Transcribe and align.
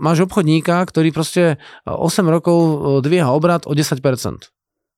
máš 0.00 0.26
obchodníka, 0.26 0.82
ktorý 0.86 1.14
proste 1.14 1.58
8 1.86 2.00
rokov 2.26 2.56
dvíha 3.02 3.30
obrad 3.30 3.66
o 3.68 3.72
10%. 3.72 4.00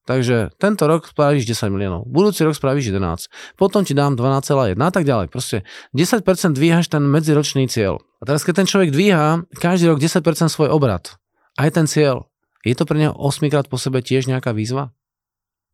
Takže 0.06 0.54
tento 0.62 0.86
rok 0.86 1.10
spravíš 1.10 1.50
10 1.50 1.66
miliónov, 1.74 2.06
budúci 2.06 2.46
rok 2.46 2.54
spravíš 2.54 2.94
11, 2.94 3.26
potom 3.58 3.82
ti 3.82 3.90
dám 3.90 4.14
12,1 4.14 4.78
a 4.78 4.90
tak 4.94 5.02
ďalej. 5.02 5.26
Proste 5.34 5.66
10% 5.98 6.22
dvíhaš 6.54 6.86
ten 6.86 7.02
medziročný 7.02 7.66
cieľ. 7.66 7.98
A 8.22 8.30
teraz 8.30 8.46
keď 8.46 8.62
ten 8.62 8.70
človek 8.70 8.94
dvíha 8.94 9.42
každý 9.58 9.90
rok 9.90 9.98
10% 9.98 10.22
svoj 10.46 10.70
obrad, 10.70 11.18
aj 11.58 11.74
ten 11.74 11.90
cieľ, 11.90 12.30
je 12.62 12.78
to 12.78 12.86
pre 12.86 13.02
neho 13.02 13.14
8 13.18 13.50
krát 13.50 13.66
po 13.66 13.82
sebe 13.82 13.98
tiež 13.98 14.30
nejaká 14.30 14.54
výzva? 14.54 14.94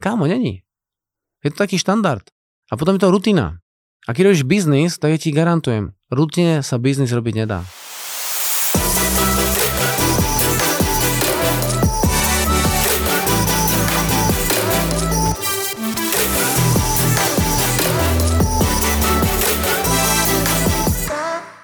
Kámo, 0.01 0.25
není. 0.25 0.65
Je 1.45 1.53
to 1.53 1.61
taký 1.61 1.77
štandard. 1.77 2.25
A 2.73 2.81
potom 2.81 2.97
je 2.97 3.05
to 3.05 3.13
rutina. 3.13 3.61
A 4.09 4.17
keď 4.17 4.33
robíš 4.33 4.49
biznis, 4.49 4.97
tak 4.97 5.13
ja 5.13 5.19
ti 5.21 5.29
garantujem, 5.29 5.93
rutine 6.09 6.65
sa 6.65 6.81
biznis 6.81 7.13
robiť 7.13 7.45
nedá. 7.45 7.69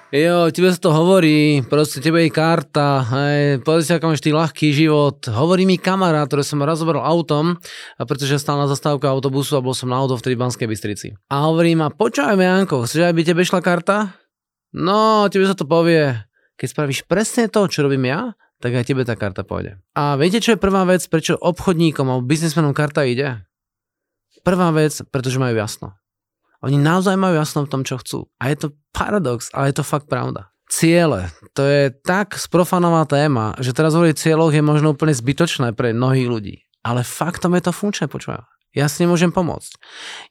Jo, 0.09 0.49
tebe 0.49 0.73
sa 0.73 0.81
to 0.81 0.89
hovorí, 0.89 1.61
proste 1.69 2.01
tebe 2.01 2.25
je 2.25 2.33
karta, 2.33 3.05
hej, 3.13 3.61
povedz 3.61 3.85
si, 3.85 3.93
ako 3.93 4.09
máš 4.09 4.25
ty 4.25 4.33
ľahký 4.33 4.73
život. 4.73 5.21
Hovorí 5.29 5.69
mi 5.69 5.77
kamarát, 5.77 6.25
ktorý 6.25 6.41
som 6.41 6.65
rozoberal 6.65 7.05
autom, 7.05 7.61
pretože 8.01 8.41
stál 8.41 8.57
na 8.57 8.65
zastávke 8.65 9.05
autobusu 9.05 9.61
a 9.61 9.61
bol 9.61 9.77
som 9.77 9.93
na 9.93 10.01
auto 10.01 10.17
v 10.17 10.33
Banskej 10.33 10.65
Bystrici. 10.65 11.13
A 11.29 11.53
hovorí 11.53 11.77
ma, 11.77 11.93
počúvaj 11.93 12.41
Janko, 12.41 12.89
chceš, 12.89 13.05
aby 13.05 13.21
tebe 13.21 13.45
šla 13.45 13.61
karta? 13.61 14.17
No, 14.73 15.29
tebe 15.29 15.45
sa 15.45 15.53
to 15.53 15.69
povie. 15.69 16.17
Keď 16.57 16.69
spravíš 16.73 17.05
presne 17.05 17.53
to, 17.53 17.69
čo 17.69 17.85
robím 17.85 18.09
ja, 18.09 18.33
tak 18.65 18.81
aj 18.81 18.89
tebe 18.89 19.05
tá 19.05 19.13
karta 19.13 19.45
pôjde. 19.45 19.77
A 19.93 20.17
viete, 20.17 20.41
čo 20.41 20.57
je 20.57 20.65
prvá 20.65 20.89
vec, 20.89 21.05
prečo 21.05 21.37
obchodníkom 21.37 22.09
alebo 22.09 22.25
biznismenom 22.25 22.73
karta 22.73 23.05
ide? 23.05 23.45
Prvá 24.41 24.73
vec, 24.73 25.05
pretože 25.13 25.37
majú 25.37 25.53
jasno. 25.53 25.98
Oni 26.65 26.75
naozaj 26.75 27.15
majú 27.15 27.39
jasno 27.39 27.65
v 27.65 27.71
tom, 27.71 27.83
čo 27.87 28.03
chcú. 28.03 28.27
A 28.43 28.51
je 28.51 28.67
to 28.67 28.69
paradox, 28.91 29.51
ale 29.55 29.71
je 29.71 29.79
to 29.79 29.85
fakt 29.87 30.11
pravda. 30.11 30.51
Ciele. 30.69 31.33
To 31.57 31.65
je 31.65 31.89
tak 32.05 32.37
sprofanová 32.37 33.09
téma, 33.09 33.57
že 33.63 33.73
teraz 33.73 33.97
hovoriť 33.97 34.21
cieľoch 34.21 34.53
je 34.53 34.61
možno 34.61 34.93
úplne 34.93 35.17
zbytočné 35.17 35.73
pre 35.73 35.97
mnohých 35.97 36.29
ľudí. 36.29 36.57
Ale 36.85 37.07
faktom 37.07 37.57
je 37.57 37.63
to 37.65 37.73
funkčné, 37.73 38.11
počúvam. 38.11 38.45
Ja 38.77 38.91
si 38.91 39.01
nemôžem 39.01 39.33
pomôcť. 39.33 39.81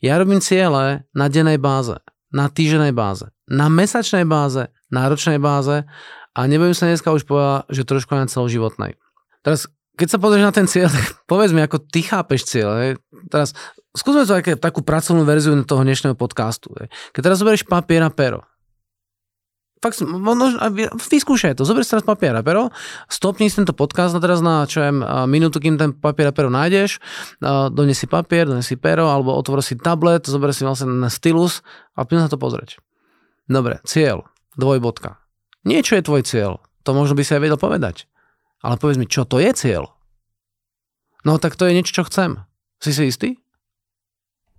Ja 0.05 0.21
robím 0.21 0.43
ciele 0.43 1.09
na 1.15 1.25
dennej 1.25 1.57
báze, 1.57 1.97
na 2.29 2.53
týždennej 2.53 2.93
báze, 2.93 3.33
na 3.49 3.65
mesačnej 3.65 4.29
báze, 4.29 4.69
na 4.93 5.09
ročnej 5.09 5.41
báze 5.41 5.89
a 6.37 6.39
nebudem 6.45 6.77
sa 6.77 6.85
dneska 6.85 7.09
už 7.09 7.25
povedať, 7.25 7.65
že 7.73 7.81
trošku 7.87 8.13
na 8.13 8.29
celoživotnej. 8.29 8.93
Teraz 9.41 9.65
keď 9.97 10.07
sa 10.13 10.21
pozrieš 10.21 10.45
na 10.45 10.53
ten 10.53 10.69
cieľ, 10.69 10.87
tak 10.95 11.25
povedz 11.25 11.51
mi, 11.51 11.65
ako 11.65 11.81
ty 11.81 12.05
chápeš 12.05 12.45
cieľ. 12.45 12.95
Teraz 13.33 13.57
skúsme 13.97 14.29
to 14.29 14.37
také, 14.37 14.53
takú 14.53 14.85
pracovnú 14.85 15.25
verziu 15.25 15.57
toho 15.65 15.81
dnešného 15.81 16.13
podcastu. 16.13 16.69
Je. 16.77 16.85
Keď 17.17 17.21
teraz 17.25 17.41
zoberieš 17.41 17.65
papier 17.65 18.05
a 18.05 18.13
pero, 18.13 18.45
fakt, 19.81 20.01
možno, 20.05 20.57
vyskúšaj 20.97 21.57
to, 21.57 21.65
zober 21.65 21.85
si 21.85 21.93
teraz 21.93 22.05
papier 22.05 22.33
a 22.37 22.45
pero, 22.45 22.69
stopni 23.09 23.49
si 23.49 23.61
tento 23.61 23.73
podcast 23.73 24.13
na 24.13 24.21
teraz 24.21 24.41
na, 24.41 24.65
čo 24.69 24.81
viem, 24.81 25.01
minútu, 25.29 25.57
kým 25.57 25.77
ten 25.77 25.93
papier 25.93 26.29
a 26.29 26.33
pero 26.33 26.49
nájdeš, 26.53 27.01
donesi 27.73 28.05
papier, 28.05 28.45
donesi 28.49 28.77
pero, 28.77 29.09
alebo 29.09 29.33
otvor 29.33 29.65
si 29.65 29.77
tablet, 29.77 30.25
zober 30.25 30.53
si 30.53 30.65
vlastne 30.65 30.93
na 30.93 31.09
stylus 31.09 31.65
a 31.97 32.05
poďme 32.05 32.25
sa 32.25 32.31
to 32.33 32.41
pozrieť. 32.41 32.81
Dobre, 33.49 33.81
cieľ, 33.85 34.25
dvojbodka. 34.57 35.21
Niečo 35.65 35.97
je 35.97 36.05
tvoj 36.05 36.21
cieľ, 36.25 36.51
to 36.81 36.93
možno 36.97 37.17
by 37.17 37.23
si 37.25 37.33
aj 37.37 37.41
vedel 37.41 37.59
povedať. 37.59 38.09
Ale 38.65 38.81
povedz 38.81 38.97
mi, 38.97 39.05
čo 39.05 39.29
to 39.29 39.37
je 39.37 39.53
cieľ? 39.53 39.93
No 41.21 41.37
tak 41.37 41.53
to 41.53 41.69
je 41.69 41.77
niečo, 41.77 42.01
čo 42.01 42.03
chcem. 42.09 42.41
Si 42.81 42.93
si 42.93 43.13
istý? 43.13 43.37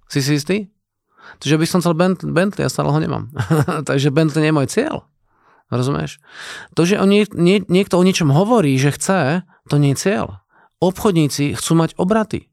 Si 0.08 0.24
si 0.24 0.40
istý? 0.40 0.72
Takže 1.38 1.60
by 1.60 1.66
som 1.68 1.80
chcel 1.84 1.92
Bentley, 1.92 2.32
Bentley 2.32 2.64
ja 2.64 2.72
stále 2.72 2.88
ho 2.88 2.98
nemám. 2.98 3.28
Takže 3.88 4.08
Bentley 4.08 4.48
nie 4.48 4.50
je 4.50 4.56
môj 4.56 4.68
cieľ. 4.72 4.96
Rozumieš? 5.68 6.16
To, 6.72 6.88
že 6.88 6.96
o 6.96 7.04
nie, 7.04 7.28
nie, 7.36 7.60
niekto 7.68 8.00
o 8.00 8.06
niečom 8.06 8.32
hovorí, 8.32 8.72
že 8.80 8.96
chce, 8.96 9.44
to 9.68 9.76
nie 9.76 9.92
je 9.92 10.00
cieľ. 10.00 10.40
Obchodníci 10.80 11.52
chcú 11.52 11.72
mať 11.76 11.92
obraty. 12.00 12.48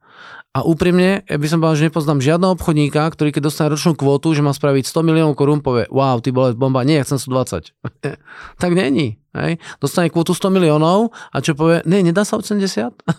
A 0.56 0.64
úprimne, 0.64 1.28
ja 1.28 1.36
by 1.36 1.48
som 1.52 1.60
povedal, 1.60 1.76
že 1.76 1.88
nepoznám 1.92 2.24
žiadneho 2.24 2.56
obchodníka, 2.56 3.04
ktorý 3.12 3.36
keď 3.36 3.52
dostane 3.52 3.76
ročnú 3.76 3.92
kvótu, 3.92 4.32
že 4.32 4.40
má 4.40 4.56
spraviť 4.56 4.88
100 4.88 5.04
miliónov 5.04 5.36
korún, 5.36 5.60
povie, 5.60 5.84
wow, 5.92 6.16
ty 6.24 6.32
bol 6.32 6.56
bomba, 6.56 6.88
nie, 6.88 6.96
ja 6.96 7.04
chcem 7.04 7.20
120. 7.20 7.76
tak 8.64 8.72
není. 8.72 9.20
Hej. 9.36 9.60
Dostane 9.84 10.08
kvótu 10.08 10.32
100 10.32 10.56
miliónov 10.56 11.12
a 11.12 11.44
čo 11.44 11.60
povie, 11.60 11.84
nie, 11.84 12.08
nedá 12.08 12.24
sa 12.24 12.40
80? 12.40 12.64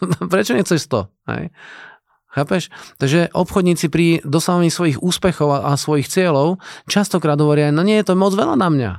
Prečo 0.32 0.56
nechceš 0.56 0.88
100? 0.88 1.28
Hej. 1.28 1.44
Chápeš? 2.36 2.68
Takže 3.00 3.32
obchodníci 3.32 3.88
pri 3.88 4.20
dosahovaní 4.20 4.68
svojich 4.68 5.00
úspechov 5.00 5.48
a, 5.56 5.58
a 5.72 5.80
svojich 5.80 6.04
cieľov 6.04 6.60
častokrát 6.84 7.40
hovoria, 7.40 7.72
no 7.72 7.80
nie, 7.80 7.96
je 7.96 8.12
to 8.12 8.12
moc 8.12 8.36
veľa 8.36 8.60
na 8.60 8.68
mňa. 8.68 8.92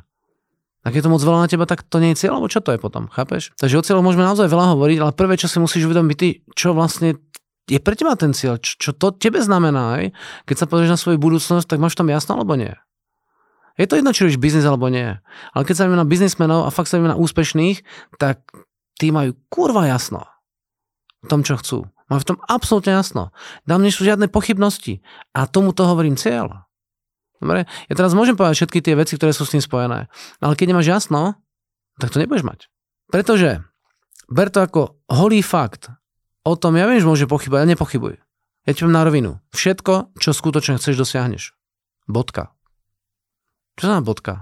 Ak 0.82 0.94
je 0.98 1.04
to 1.06 1.14
moc 1.14 1.22
veľa 1.22 1.46
na 1.46 1.50
teba, 1.52 1.70
tak 1.70 1.86
to 1.86 2.02
nie 2.02 2.18
je 2.18 2.26
cieľ, 2.26 2.42
alebo 2.42 2.50
čo 2.50 2.66
to 2.66 2.74
je 2.74 2.82
potom, 2.82 3.14
chápeš? 3.14 3.54
Takže 3.62 3.78
o 3.78 3.86
cieľoch 3.86 4.08
môžeme 4.10 4.26
naozaj 4.26 4.50
veľa 4.50 4.74
hovoriť, 4.74 4.98
ale 5.06 5.12
prvé, 5.14 5.38
čo 5.38 5.46
si 5.46 5.62
musíš 5.62 5.86
uvedomiť, 5.86 6.18
ty, 6.18 6.42
čo 6.58 6.74
vlastne 6.74 7.22
je 7.70 7.78
pre 7.78 7.94
teba 7.94 8.18
ten 8.18 8.34
cieľ, 8.34 8.58
čo, 8.58 8.74
čo 8.80 8.92
to 8.98 9.14
tebe 9.14 9.38
znamená, 9.38 10.02
aj? 10.02 10.18
keď 10.50 10.56
sa 10.58 10.66
pozrieš 10.66 10.96
na 10.96 10.98
svoju 10.98 11.22
budúcnosť, 11.22 11.68
tak 11.70 11.78
máš 11.78 11.94
tam 11.94 12.10
jasno 12.10 12.42
alebo 12.42 12.58
nie? 12.58 12.74
Je 13.78 13.86
to 13.86 14.00
jedno, 14.00 14.10
či 14.10 14.26
robíš 14.26 14.42
biznis 14.42 14.66
alebo 14.66 14.90
nie. 14.90 15.22
Ale 15.54 15.62
keď 15.62 15.76
sa 15.78 15.86
na 15.86 16.08
biznismenov 16.08 16.66
a 16.66 16.74
fakt 16.74 16.90
sa 16.90 16.98
na 16.98 17.14
úspešných, 17.14 17.86
tak 18.18 18.42
tí 18.98 19.14
majú 19.14 19.38
kurva 19.54 19.86
jasno 19.86 20.26
v 21.22 21.30
tom, 21.30 21.46
čo 21.46 21.62
chcú. 21.62 21.86
Majú 22.08 22.20
v 22.24 22.30
tom 22.34 22.38
absolútne 22.48 22.96
jasno. 22.96 23.36
Dám 23.68 23.84
nie 23.84 23.92
sú 23.92 24.08
žiadne 24.08 24.32
pochybnosti. 24.32 25.04
A 25.36 25.44
tomu 25.48 25.76
to 25.76 25.84
hovorím 25.84 26.16
cieľ. 26.16 26.68
Dobre? 27.38 27.70
Ja 27.92 27.94
teraz 27.94 28.16
môžem 28.18 28.40
povedať 28.40 28.64
všetky 28.64 28.80
tie 28.82 28.96
veci, 28.98 29.20
ktoré 29.20 29.36
sú 29.36 29.44
s 29.44 29.54
tým 29.54 29.62
spojené. 29.62 30.08
Ale 30.40 30.54
keď 30.56 30.74
nemáš 30.74 30.88
jasno, 30.90 31.38
tak 32.00 32.16
to 32.16 32.24
nebudeš 32.24 32.48
mať. 32.48 32.60
Pretože 33.12 33.62
ber 34.32 34.48
to 34.50 34.64
ako 34.64 34.98
holý 35.12 35.44
fakt 35.44 35.92
o 36.48 36.56
tom, 36.56 36.80
ja 36.80 36.88
viem, 36.88 37.04
že 37.04 37.10
môže 37.10 37.30
pochybovať, 37.30 37.62
ale 37.68 37.72
nepochybuj. 37.76 38.16
Ja 38.68 38.72
ti 38.76 38.84
na 38.84 39.04
rovinu. 39.08 39.40
Všetko, 39.56 40.16
čo 40.20 40.36
skutočne 40.36 40.76
chceš, 40.76 41.00
dosiahneš. 41.00 41.56
Bodka. 42.08 42.52
Čo 43.80 43.92
znamená 43.92 44.04
bodka? 44.04 44.36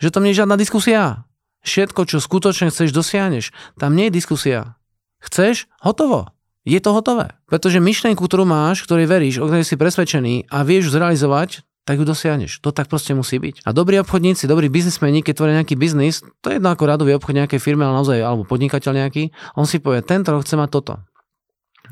Že 0.00 0.12
tam 0.12 0.22
nie 0.24 0.32
je 0.32 0.40
žiadna 0.44 0.56
diskusia. 0.56 1.28
Všetko, 1.64 2.08
čo 2.08 2.20
skutočne 2.20 2.68
chceš, 2.68 2.92
dosiahneš. 2.92 3.52
Tam 3.76 3.96
nie 3.96 4.08
je 4.08 4.16
diskusia. 4.16 4.76
Chceš? 5.20 5.68
Hotovo. 5.80 6.32
Je 6.64 6.80
to 6.80 6.96
hotové. 6.96 7.36
Pretože 7.46 7.76
myšlienku, 7.76 8.24
ktorú 8.24 8.48
máš, 8.48 8.88
ktorej 8.88 9.04
veríš, 9.04 9.36
o 9.40 9.46
ktorej 9.48 9.68
si 9.68 9.76
presvedčený 9.76 10.48
a 10.48 10.64
vieš 10.64 10.96
zrealizovať, 10.96 11.60
tak 11.84 12.00
ju 12.00 12.04
dosiahneš. 12.08 12.64
To 12.64 12.72
tak 12.72 12.88
proste 12.88 13.12
musí 13.12 13.36
byť. 13.36 13.68
A 13.68 13.76
dobrí 13.76 14.00
obchodníci, 14.00 14.48
dobrí 14.48 14.72
biznismeni, 14.72 15.20
keď 15.20 15.34
tvoria 15.36 15.54
nejaký 15.60 15.76
biznis, 15.76 16.24
to 16.40 16.48
je 16.48 16.56
jedno 16.56 16.72
ako 16.72 16.88
radový 16.88 17.12
obchod 17.20 17.36
nejakej 17.36 17.60
firmy, 17.60 17.84
ale 17.84 18.00
naozaj, 18.00 18.24
alebo 18.24 18.48
podnikateľ 18.48 19.04
nejaký, 19.04 19.36
on 19.60 19.68
si 19.68 19.84
povie, 19.84 20.00
tento 20.00 20.32
rok 20.32 20.48
chce 20.48 20.56
mať 20.56 20.72
toto. 20.72 21.04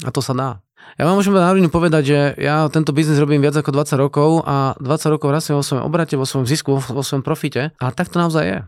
A 0.00 0.08
to 0.08 0.24
sa 0.24 0.32
dá. 0.32 0.50
Ja 0.96 1.04
vám 1.08 1.20
môžem 1.20 1.36
na 1.36 1.52
povedať, 1.72 2.02
že 2.04 2.18
ja 2.40 2.66
tento 2.72 2.90
biznis 2.96 3.20
robím 3.20 3.44
viac 3.44 3.54
ako 3.54 3.70
20 3.70 4.02
rokov 4.02 4.30
a 4.44 4.74
20 4.80 5.14
rokov 5.14 5.28
rastiem 5.30 5.56
vo 5.56 5.64
svojom 5.64 5.84
obrate, 5.84 6.18
vo 6.18 6.26
svojom 6.26 6.48
zisku, 6.48 6.80
vo 6.80 7.02
svojom 7.04 7.22
profite 7.22 7.70
a 7.76 7.84
tak 7.92 8.08
to 8.08 8.18
naozaj 8.18 8.44
je. 8.44 8.58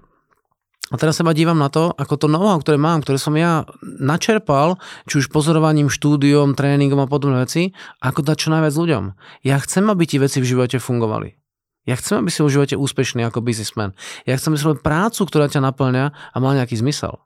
A 0.92 1.00
teraz 1.00 1.16
sa 1.16 1.24
dívam 1.32 1.56
na 1.56 1.72
to, 1.72 1.96
ako 1.96 2.20
to 2.20 2.26
know 2.28 2.44
ktoré 2.60 2.76
mám, 2.76 3.00
ktoré 3.00 3.16
som 3.16 3.32
ja 3.40 3.64
načerpal, 3.80 4.76
či 5.08 5.24
už 5.24 5.32
pozorovaním, 5.32 5.88
štúdiom, 5.88 6.52
tréningom 6.52 7.00
a 7.00 7.08
podobné 7.08 7.40
veci, 7.48 7.72
ako 8.04 8.20
dať 8.20 8.36
čo 8.36 8.52
najviac 8.52 8.74
ľuďom. 8.76 9.04
Ja 9.48 9.56
chcem, 9.64 9.88
aby 9.88 10.04
tie 10.04 10.20
veci 10.20 10.44
v 10.44 10.48
živote 10.52 10.76
fungovali. 10.76 11.40
Ja 11.88 11.96
chcem, 11.96 12.20
aby 12.20 12.28
si 12.32 12.40
v 12.40 12.52
živote 12.52 12.76
úspešný 12.76 13.24
ako 13.28 13.44
biznismen. 13.44 13.96
Ja 14.28 14.36
chcem, 14.36 14.56
si 14.56 14.64
prácu, 14.80 15.20
ktorá 15.24 15.48
ťa 15.48 15.64
naplňa 15.64 16.04
a 16.32 16.36
má 16.40 16.52
nejaký 16.56 16.80
zmysel. 16.80 17.20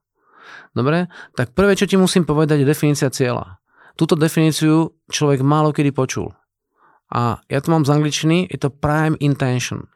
Dobre? 0.75 1.11
Tak 1.35 1.55
prvé, 1.55 1.75
čo 1.75 1.91
ti 1.91 1.99
musím 1.99 2.23
povedať, 2.27 2.63
je 2.63 2.71
definícia 2.71 3.11
cieľa. 3.11 3.59
Túto 3.99 4.15
definíciu 4.15 4.95
človek 5.11 5.43
málo 5.43 5.75
kedy 5.75 5.91
počul. 5.91 6.31
A 7.11 7.43
ja 7.51 7.59
to 7.59 7.75
mám 7.75 7.83
z 7.83 7.95
angličtiny, 7.95 8.39
je 8.47 8.59
to 8.63 8.71
prime 8.71 9.19
intention. 9.19 9.91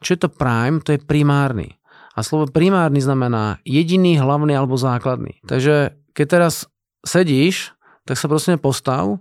Čo 0.00 0.16
je 0.16 0.20
to 0.24 0.30
prime? 0.32 0.80
To 0.84 0.96
je 0.96 1.00
primárny. 1.00 1.75
A 2.16 2.24
slovo 2.24 2.48
primárny 2.48 3.04
znamená 3.04 3.60
jediný, 3.68 4.16
hlavný 4.16 4.56
alebo 4.56 4.80
základný. 4.80 5.36
Takže 5.44 5.92
keď 6.16 6.26
teraz 6.26 6.64
sedíš, 7.04 7.76
tak 8.08 8.16
sa 8.16 8.26
proste 8.26 8.56
postav, 8.56 9.20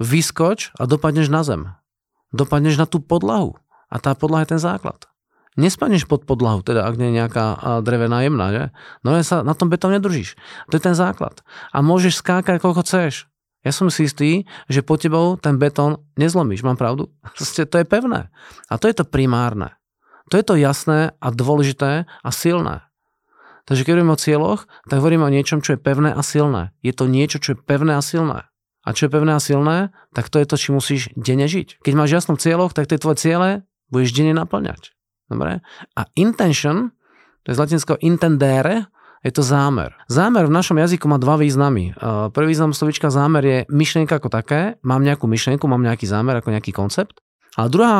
vyskoč 0.00 0.72
a 0.80 0.88
dopadneš 0.88 1.28
na 1.28 1.44
zem. 1.44 1.62
Dopadneš 2.32 2.80
na 2.80 2.88
tú 2.88 2.98
podlahu. 2.98 3.60
A 3.92 4.00
tá 4.00 4.16
podlaha 4.16 4.48
je 4.48 4.56
ten 4.56 4.62
základ. 4.62 5.04
Nespaneš 5.54 6.10
pod 6.10 6.26
podlahu, 6.26 6.66
teda 6.66 6.82
ak 6.82 6.98
nie 6.98 7.14
je 7.14 7.18
nejaká 7.22 7.78
drevená 7.86 8.26
jemná, 8.26 8.50
že? 8.50 8.64
No 9.06 9.14
ja 9.14 9.22
sa 9.22 9.46
na 9.46 9.54
tom 9.54 9.70
betón 9.70 9.94
nedržíš. 9.94 10.34
To 10.66 10.74
je 10.74 10.82
ten 10.82 10.98
základ. 10.98 11.46
A 11.70 11.78
môžeš 11.78 12.18
skákať, 12.18 12.58
koľko 12.58 12.82
chceš. 12.82 13.30
Ja 13.62 13.70
som 13.70 13.86
si 13.86 14.10
istý, 14.10 14.50
že 14.66 14.82
pod 14.82 15.00
tebou 15.00 15.38
ten 15.38 15.56
betón 15.56 16.02
nezlomíš. 16.18 16.66
Mám 16.66 16.74
pravdu? 16.74 17.14
Proste 17.38 17.70
to 17.70 17.78
je 17.78 17.86
pevné. 17.86 18.34
A 18.66 18.74
to 18.82 18.90
je 18.90 18.94
to 18.98 19.06
primárne. 19.06 19.78
To 20.32 20.40
je 20.40 20.44
to 20.44 20.54
jasné 20.56 21.12
a 21.20 21.28
dôležité 21.28 22.08
a 22.08 22.30
silné. 22.32 22.86
Takže 23.64 23.84
keď 23.84 23.96
hovoríme 23.96 24.12
o 24.12 24.20
cieľoch, 24.20 24.60
tak 24.88 25.00
hovoríme 25.00 25.24
o 25.24 25.32
niečom, 25.32 25.64
čo 25.64 25.76
je 25.76 25.80
pevné 25.80 26.12
a 26.12 26.20
silné. 26.20 26.76
Je 26.84 26.92
to 26.92 27.08
niečo, 27.08 27.40
čo 27.40 27.56
je 27.56 27.58
pevné 27.60 27.96
a 27.96 28.04
silné. 28.04 28.44
A 28.84 28.92
čo 28.92 29.08
je 29.08 29.14
pevné 29.16 29.32
a 29.32 29.40
silné, 29.40 29.88
tak 30.12 30.28
to 30.28 30.36
je 30.36 30.44
to, 30.44 30.60
či 30.60 30.68
musíš 30.68 31.02
denne 31.16 31.48
žiť. 31.48 31.80
Keď 31.80 31.92
máš 31.96 32.12
jasno 32.12 32.36
v 32.36 32.44
cieľoch, 32.44 32.76
tak 32.76 32.92
tie 32.92 33.00
tvoje 33.00 33.24
ciele 33.24 33.64
budeš 33.88 34.12
denne 34.12 34.36
naplňať. 34.36 34.92
Dobre? 35.32 35.64
A 35.96 36.02
intention, 36.20 36.92
to 37.48 37.52
je 37.52 37.56
z 37.56 37.60
latinského 37.64 37.96
intendere, 38.04 38.92
je 39.24 39.32
to 39.32 39.40
zámer. 39.40 39.96
Zámer 40.12 40.44
v 40.44 40.52
našom 40.52 40.76
jazyku 40.76 41.08
má 41.08 41.16
dva 41.16 41.40
významy. 41.40 41.96
Prvý 42.36 42.52
význam 42.52 42.76
slovička 42.76 43.08
zámer 43.08 43.40
je 43.40 43.58
myšlienka 43.72 44.20
ako 44.20 44.28
také. 44.28 44.76
Mám 44.84 45.00
nejakú 45.00 45.24
myšlienku, 45.24 45.64
mám 45.64 45.80
nejaký 45.80 46.04
zámer 46.04 46.36
ako 46.44 46.52
nejaký 46.52 46.76
koncept. 46.76 47.23
A 47.54 47.70
druhá 47.70 47.96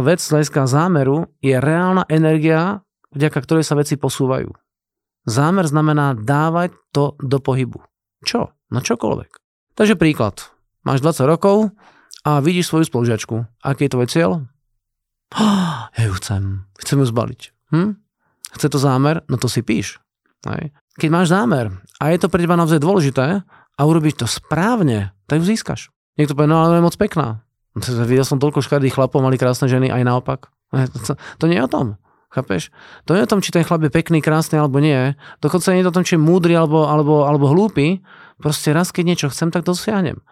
vec 0.00 0.24
z 0.24 0.32
hľadiska 0.32 0.64
zámeru 0.64 1.28
je 1.44 1.52
reálna 1.60 2.08
energia, 2.08 2.80
vďaka 3.12 3.38
ktorej 3.44 3.64
sa 3.68 3.76
veci 3.76 4.00
posúvajú. 4.00 4.48
Zámer 5.28 5.68
znamená 5.68 6.16
dávať 6.16 6.72
to 6.96 7.12
do 7.20 7.44
pohybu. 7.44 7.84
Čo? 8.24 8.56
Na 8.72 8.80
čokoľvek. 8.80 9.30
Takže 9.76 10.00
príklad. 10.00 10.48
Máš 10.80 11.04
20 11.04 11.28
rokov 11.28 11.76
a 12.24 12.40
vidíš 12.40 12.72
svoju 12.72 12.88
spolužiačku. 12.88 13.36
Aký 13.60 13.84
je 13.88 13.92
tvoj 13.92 14.08
cieľ? 14.08 14.30
Ja 15.98 16.06
ju 16.08 16.14
chcem. 16.16 16.64
Chcem 16.80 17.02
ju 17.02 17.06
zbaliť. 17.10 17.40
Hm? 17.76 17.98
Chce 18.56 18.66
to 18.72 18.78
zámer? 18.80 19.20
No 19.28 19.36
to 19.36 19.50
si 19.50 19.60
píš. 19.60 20.00
Hej. 20.48 20.72
Keď 20.96 21.08
máš 21.12 21.28
zámer 21.28 21.68
a 22.00 22.08
je 22.08 22.18
to 22.18 22.32
pre 22.32 22.40
teba 22.40 22.56
naozaj 22.56 22.80
dôležité 22.80 23.44
a 23.46 23.80
urobíš 23.84 24.24
to 24.24 24.26
správne, 24.26 25.12
tak 25.28 25.44
ju 25.44 25.52
získaš. 25.52 25.92
Niekto 26.16 26.32
povie, 26.32 26.48
no 26.48 26.64
ale 26.64 26.80
je 26.80 26.86
moc 26.88 26.96
pekná. 26.96 27.44
Videl 28.10 28.26
som 28.26 28.42
toľko 28.42 28.64
škardých 28.64 28.94
chlapov, 28.96 29.22
mali 29.22 29.38
krásne 29.38 29.70
ženy, 29.70 29.90
aj 29.90 30.02
naopak. 30.02 30.50
To, 31.40 31.44
nie 31.50 31.58
je 31.58 31.66
o 31.66 31.70
tom. 31.70 31.86
Chápeš? 32.30 32.70
To 33.10 33.18
nie 33.18 33.22
je 33.22 33.26
o 33.26 33.32
tom, 33.34 33.42
či 33.42 33.50
ten 33.50 33.66
chlap 33.66 33.82
je 33.82 33.90
pekný, 33.90 34.22
krásny 34.22 34.54
alebo 34.54 34.78
nie. 34.78 35.18
Dokonca 35.42 35.74
nie 35.74 35.82
je 35.82 35.90
o 35.90 35.96
tom, 35.96 36.06
či 36.06 36.14
je 36.14 36.22
múdry 36.22 36.54
alebo, 36.54 36.86
alebo, 36.86 37.26
alebo 37.26 37.50
hlúpy. 37.50 37.98
Proste 38.38 38.70
raz, 38.70 38.94
keď 38.94 39.04
niečo 39.04 39.26
chcem, 39.34 39.50
tak 39.50 39.66
dosiahnem. 39.66 40.22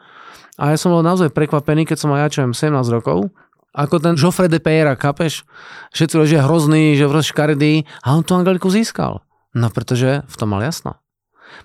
A 0.59 0.75
ja 0.75 0.79
som 0.79 0.95
bol 0.95 1.03
naozaj 1.03 1.35
prekvapený, 1.35 1.87
keď 1.87 1.99
som 1.99 2.11
aj 2.15 2.21
ja, 2.23 2.27
čo 2.31 2.39
17 2.51 2.95
rokov, 2.95 3.31
ako 3.75 4.03
ten 4.03 4.19
Joffre 4.19 4.51
de 4.51 4.59
Pera, 4.59 4.99
chápeš? 4.99 5.47
Všetci 5.95 6.27
že 6.27 6.35
je 6.41 6.43
hrozný, 6.43 6.85
že 6.99 7.07
je 7.07 7.23
škaredý, 7.23 7.87
a 8.03 8.19
on 8.19 8.27
tú 8.27 8.35
Angeliku 8.35 8.67
získal. 8.73 9.23
No 9.55 9.71
pretože 9.71 10.27
v 10.27 10.35
tom 10.35 10.51
mal 10.51 10.67
jasno. 10.67 10.99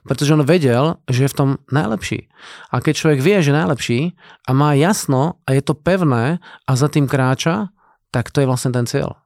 Pretože 0.04 0.34
on 0.36 0.44
vedel, 0.44 1.00
že 1.08 1.26
je 1.28 1.32
v 1.32 1.38
tom 1.38 1.50
najlepší. 1.72 2.28
A 2.72 2.84
keď 2.84 2.94
človek 2.94 3.20
vie, 3.24 3.38
že 3.40 3.52
je 3.52 3.60
najlepší 3.60 4.00
a 4.48 4.52
má 4.52 4.76
jasno 4.76 5.40
a 5.48 5.56
je 5.56 5.62
to 5.64 5.78
pevné 5.78 6.44
a 6.68 6.72
za 6.74 6.88
tým 6.92 7.08
kráča, 7.08 7.72
tak 8.12 8.30
to 8.30 8.44
je 8.44 8.50
vlastne 8.50 8.72
ten 8.76 8.86
cieľ. 8.86 9.20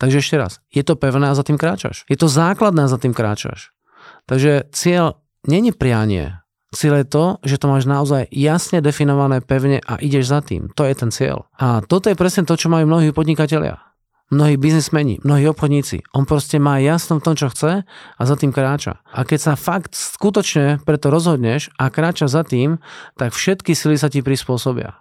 Takže 0.00 0.24
ešte 0.24 0.36
raz, 0.40 0.52
je 0.72 0.80
to 0.80 0.96
pevné 0.96 1.28
a 1.28 1.36
za 1.36 1.44
tým 1.44 1.60
kráčaš. 1.60 2.08
Je 2.08 2.16
to 2.16 2.30
základné 2.30 2.88
a 2.88 2.92
za 2.92 2.96
tým 2.96 3.12
kráčaš. 3.12 3.76
Takže 4.24 4.72
cieľ 4.72 5.20
není 5.44 5.76
prianie. 5.76 6.40
Cieľ 6.70 7.02
je 7.02 7.06
to, 7.10 7.24
že 7.42 7.58
to 7.58 7.66
máš 7.66 7.84
naozaj 7.84 8.30
jasne 8.30 8.78
definované 8.78 9.42
pevne 9.42 9.82
a 9.82 9.98
ideš 9.98 10.30
za 10.30 10.40
tým. 10.40 10.70
To 10.78 10.86
je 10.86 10.94
ten 10.94 11.10
cieľ. 11.10 11.50
A 11.58 11.82
toto 11.82 12.08
je 12.08 12.16
presne 12.16 12.46
to, 12.46 12.54
čo 12.54 12.70
majú 12.70 12.86
mnohí 12.86 13.10
podnikatelia 13.10 13.89
mnohí 14.30 14.56
biznismeni, 14.56 15.18
mnohí 15.26 15.44
obchodníci. 15.50 16.06
On 16.14 16.24
proste 16.24 16.56
má 16.62 16.78
jasno 16.78 17.18
v 17.18 17.24
tom, 17.26 17.34
čo 17.34 17.50
chce 17.50 17.82
a 17.84 18.22
za 18.22 18.34
tým 18.38 18.54
kráča. 18.54 19.02
A 19.10 19.26
keď 19.26 19.52
sa 19.52 19.54
fakt 19.58 19.98
skutočne 19.98 20.80
preto 20.86 21.10
rozhodneš 21.10 21.68
a 21.76 21.90
kráča 21.90 22.30
za 22.30 22.46
tým, 22.46 22.78
tak 23.18 23.34
všetky 23.34 23.74
sily 23.74 23.98
sa 23.98 24.06
ti 24.06 24.22
prispôsobia. 24.22 24.96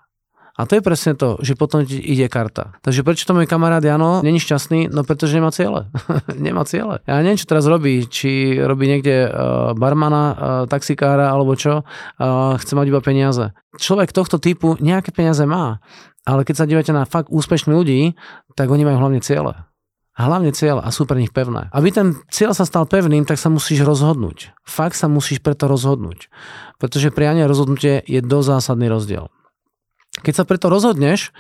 A 0.60 0.68
to 0.68 0.76
je 0.76 0.84
presne 0.84 1.16
to, 1.16 1.40
že 1.40 1.56
potom 1.56 1.88
ti 1.88 1.96
ide 1.96 2.28
karta. 2.28 2.76
Takže 2.84 3.08
prečo 3.08 3.24
to 3.24 3.32
môj 3.32 3.48
kamarát 3.48 3.80
Jano 3.80 4.20
není 4.20 4.44
šťastný? 4.44 4.92
No 4.92 5.08
pretože 5.08 5.40
nemá 5.40 5.56
ciele. 5.56 5.88
nemá 6.36 6.68
ciele. 6.68 7.00
Ja 7.08 7.24
neviem, 7.24 7.40
čo 7.40 7.48
teraz 7.48 7.64
robí. 7.64 8.04
Či 8.04 8.60
robí 8.60 8.92
niekde 8.92 9.32
uh, 9.32 9.72
barmana, 9.72 10.24
uh, 10.28 10.36
taxikára 10.68 11.32
alebo 11.32 11.56
čo. 11.56 11.88
Uh, 12.20 12.60
chce 12.60 12.76
mať 12.76 12.92
iba 12.92 13.00
peniaze. 13.00 13.56
Človek 13.80 14.12
tohto 14.12 14.36
typu 14.36 14.76
nejaké 14.84 15.16
peniaze 15.16 15.48
má. 15.48 15.80
Ale 16.28 16.44
keď 16.44 16.56
sa 16.56 16.70
dívate 16.70 16.92
na 16.92 17.08
fakt 17.08 17.32
úspešných 17.32 17.76
ľudí, 17.76 18.02
tak 18.56 18.68
oni 18.68 18.84
majú 18.84 18.98
hlavne 19.00 19.24
ciele. 19.24 19.56
Hlavne 20.20 20.52
cieľ 20.52 20.84
a 20.84 20.92
sú 20.92 21.08
pre 21.08 21.16
nich 21.16 21.32
pevné. 21.32 21.72
Aby 21.72 21.96
ten 21.96 22.08
cieľ 22.28 22.52
sa 22.52 22.68
stal 22.68 22.84
pevným, 22.84 23.24
tak 23.24 23.40
sa 23.40 23.48
musíš 23.48 23.88
rozhodnúť. 23.88 24.52
Fakt 24.68 25.00
sa 25.00 25.08
musíš 25.08 25.40
preto 25.40 25.72
rozhodnúť. 25.72 26.28
Pretože 26.76 27.16
prianie 27.16 27.48
a 27.48 27.52
rozhodnutie 27.52 28.04
je 28.04 28.20
dosť 28.20 28.48
zásadný 28.60 28.92
rozdiel. 28.92 29.32
Keď 30.20 30.34
sa 30.36 30.44
preto 30.44 30.68
rozhodneš, 30.68 31.32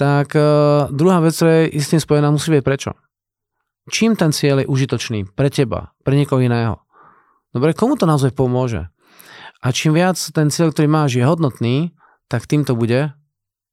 tak 0.00 0.32
uh, 0.32 0.88
druhá 0.88 1.20
vec, 1.20 1.36
ktorá 1.36 1.68
je 1.68 1.76
istým 1.76 2.00
spojená, 2.00 2.32
musí 2.32 2.48
vedieť 2.48 2.64
prečo. 2.64 2.90
Čím 3.92 4.16
ten 4.16 4.32
cieľ 4.32 4.64
je 4.64 4.70
užitočný 4.70 5.28
pre 5.36 5.52
teba, 5.52 5.92
pre 6.00 6.16
niekoho 6.16 6.40
iného? 6.40 6.80
Dobre, 7.52 7.76
komu 7.76 8.00
to 8.00 8.08
naozaj 8.08 8.32
pomôže? 8.32 8.88
A 9.60 9.68
čím 9.76 9.92
viac 9.92 10.16
ten 10.16 10.48
cieľ, 10.48 10.72
ktorý 10.72 10.88
máš, 10.88 11.20
je 11.20 11.28
hodnotný, 11.28 11.92
tak 12.32 12.48
tým 12.48 12.64
to 12.64 12.72
bude 12.72 13.12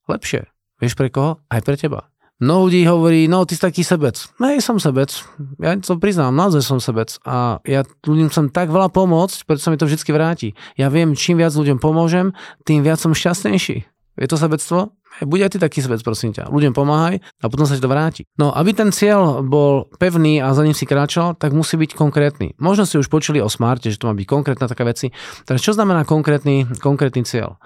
lepšie. 0.09 0.49
Vieš 0.81 0.97
pre 0.97 1.13
koho? 1.13 1.37
Aj 1.51 1.61
pre 1.61 1.77
teba. 1.77 2.09
Mnoho 2.39 2.71
ľudí 2.71 2.87
hovorí, 2.87 3.27
no 3.27 3.43
ty 3.43 3.59
si 3.59 3.61
taký 3.61 3.83
sebec. 3.83 4.15
Hej, 4.39 4.63
som 4.63 4.79
sebec. 4.79 5.11
Ja 5.59 5.75
to 5.75 5.99
priznám, 5.99 6.31
naozaj 6.31 6.63
som 6.63 6.79
sebec. 6.79 7.19
A 7.27 7.59
ja 7.67 7.83
ľuďom 8.07 8.31
chcem 8.31 8.47
tak 8.47 8.71
veľa 8.71 8.87
pomôcť, 8.95 9.43
preto 9.43 9.59
sa 9.59 9.75
mi 9.75 9.75
to 9.75 9.83
vždy 9.83 9.99
vráti. 10.15 10.49
Ja 10.79 10.87
viem, 10.87 11.19
čím 11.19 11.43
viac 11.43 11.51
ľuďom 11.51 11.83
pomôžem, 11.83 12.31
tým 12.63 12.79
viac 12.79 13.03
som 13.03 13.11
šťastnejší. 13.11 13.98
Je 14.19 14.27
to 14.27 14.35
sebectvo? 14.35 14.91
Buď 15.23 15.39
aj 15.47 15.51
ty 15.55 15.57
taký 15.57 15.79
sebec, 15.81 15.99
prosím 16.03 16.31
ťa. 16.35 16.51
Ľuďom 16.51 16.75
pomáhaj 16.75 17.19
a 17.19 17.45
potom 17.49 17.65
sa 17.65 17.75
ti 17.75 17.81
to 17.81 17.91
vráti. 17.91 18.23
No, 18.35 18.53
aby 18.53 18.71
ten 18.75 18.93
cieľ 18.93 19.41
bol 19.41 19.89
pevný 19.97 20.43
a 20.43 20.53
za 20.53 20.61
ním 20.63 20.77
si 20.77 20.85
kráčal, 20.85 21.33
tak 21.35 21.55
musí 21.55 21.75
byť 21.75 21.97
konkrétny. 21.97 22.53
Možno 22.61 22.85
ste 22.85 23.01
už 23.01 23.09
počuli 23.09 23.39
o 23.41 23.49
smarte, 23.49 23.89
že 23.89 23.97
to 23.97 24.07
má 24.07 24.13
byť 24.13 24.27
konkrétna 24.27 24.69
taká 24.69 24.85
veci. 24.85 25.09
Takže 25.47 25.71
čo 25.71 25.73
znamená 25.73 26.05
konkrétny, 26.05 26.67
konkrétny 26.79 27.25
cieľ? 27.25 27.57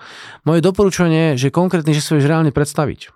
Moje 0.47 0.63
doporučenie 0.63 1.35
je, 1.35 1.49
že 1.49 1.55
konkrétny, 1.55 1.91
že 1.91 2.01
si 2.01 2.15
vieš 2.15 2.29
reálne 2.29 2.55
predstaviť. 2.55 3.11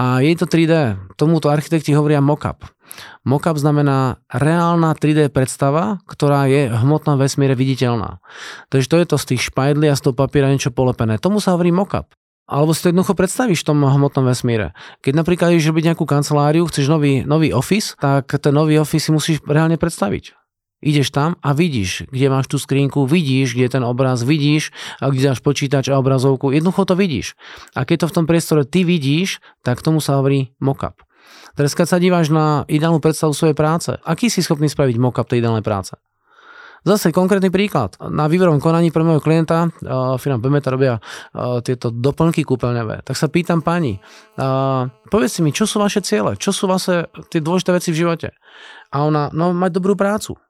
A 0.00 0.24
je 0.24 0.32
to 0.38 0.46
3D. 0.48 0.96
Tomuto 1.20 1.52
architekti 1.52 1.92
hovoria 1.92 2.24
mockup. 2.24 2.64
Mockup 3.22 3.54
znamená 3.60 4.18
reálna 4.32 4.96
3D 4.96 5.30
predstava, 5.30 6.00
ktorá 6.08 6.48
je 6.50 6.72
v 6.72 6.76
hmotnom 6.80 7.20
vesmíre 7.20 7.54
viditeľná. 7.54 8.18
Takže 8.72 8.86
to 8.88 8.96
je 8.98 9.06
to 9.06 9.16
z 9.20 9.24
tých 9.34 9.42
špajdlí 9.52 9.86
a 9.90 9.98
z 9.98 10.02
toho 10.08 10.14
papiera 10.16 10.50
niečo 10.50 10.74
polepené. 10.74 11.20
Tomu 11.20 11.38
sa 11.38 11.54
hovorí 11.54 11.70
mockup. 11.70 12.10
Alebo 12.50 12.74
si 12.74 12.82
to 12.82 12.90
jednoducho 12.90 13.14
predstavíš 13.14 13.62
v 13.62 13.68
tom 13.70 13.78
hmotnom 13.86 14.26
vesmíre. 14.26 14.74
Keď 15.06 15.14
napríklad 15.14 15.54
ideš 15.54 15.70
robiť 15.70 15.94
nejakú 15.94 16.02
kanceláriu, 16.02 16.66
chceš 16.66 16.90
nový, 16.90 17.22
nový 17.22 17.54
office, 17.54 17.94
tak 17.94 18.26
ten 18.26 18.50
nový 18.50 18.82
office 18.82 19.06
si 19.06 19.10
musíš 19.14 19.38
reálne 19.46 19.78
predstaviť. 19.78 20.34
Ideš 20.80 21.12
tam 21.12 21.36
a 21.44 21.52
vidíš, 21.52 22.08
kde 22.08 22.32
máš 22.32 22.48
tú 22.48 22.56
skrinku, 22.56 23.04
vidíš, 23.04 23.52
kde 23.52 23.68
je 23.68 23.74
ten 23.76 23.84
obraz, 23.84 24.24
vidíš, 24.24 24.72
a 24.98 25.12
kde 25.12 25.30
dáš 25.30 25.44
počítač 25.44 25.92
a 25.92 26.00
obrazovku. 26.00 26.50
Jednoducho 26.50 26.88
to 26.88 26.96
vidíš. 26.96 27.36
A 27.76 27.84
keď 27.84 28.02
to 28.02 28.06
v 28.08 28.16
tom 28.16 28.24
priestore 28.26 28.64
ty 28.64 28.82
vidíš, 28.82 29.44
tak 29.60 29.84
tomu 29.84 30.00
sa 30.00 30.16
hovorí 30.18 30.56
mockup. 30.58 31.04
Teraz 31.54 31.76
keď 31.76 31.86
sa 31.86 32.00
díváš 32.00 32.32
na 32.32 32.64
ideálnu 32.66 32.98
predstavu 32.98 33.36
svojej 33.36 33.54
práce, 33.54 33.92
aký 34.02 34.32
si 34.32 34.40
schopný 34.40 34.72
spraviť 34.72 34.96
mockup 34.96 35.28
tej 35.28 35.44
ideálnej 35.44 35.62
práce? 35.62 36.00
Zase 36.80 37.12
konkrétny 37.12 37.52
príklad. 37.52 38.00
Na 38.00 38.24
výberovom 38.24 38.56
konaní 38.56 38.88
pre 38.88 39.04
môjho 39.04 39.20
klienta, 39.20 39.68
uh, 39.68 40.16
firma 40.16 40.40
Bemeta 40.40 40.72
robia 40.72 40.96
uh, 40.96 41.60
tieto 41.60 41.92
doplnky 41.92 42.40
kúpeľňové. 42.40 43.04
Tak 43.04 43.16
sa 43.16 43.28
pýtam 43.28 43.60
pani, 43.60 44.00
uh, 44.40 44.88
povedz 45.12 45.44
mi, 45.44 45.52
čo 45.52 45.68
sú 45.68 45.76
vaše 45.76 46.00
ciele? 46.00 46.40
Čo 46.40 46.56
sú 46.56 46.64
vaše 46.64 47.12
tie 47.28 47.44
dôležité 47.44 47.70
veci 47.76 47.90
v 47.92 48.00
živote? 48.06 48.32
A 48.96 49.04
ona, 49.04 49.28
no 49.36 49.52
mať 49.52 49.76
dobrú 49.76 49.92
prácu. 49.92 50.40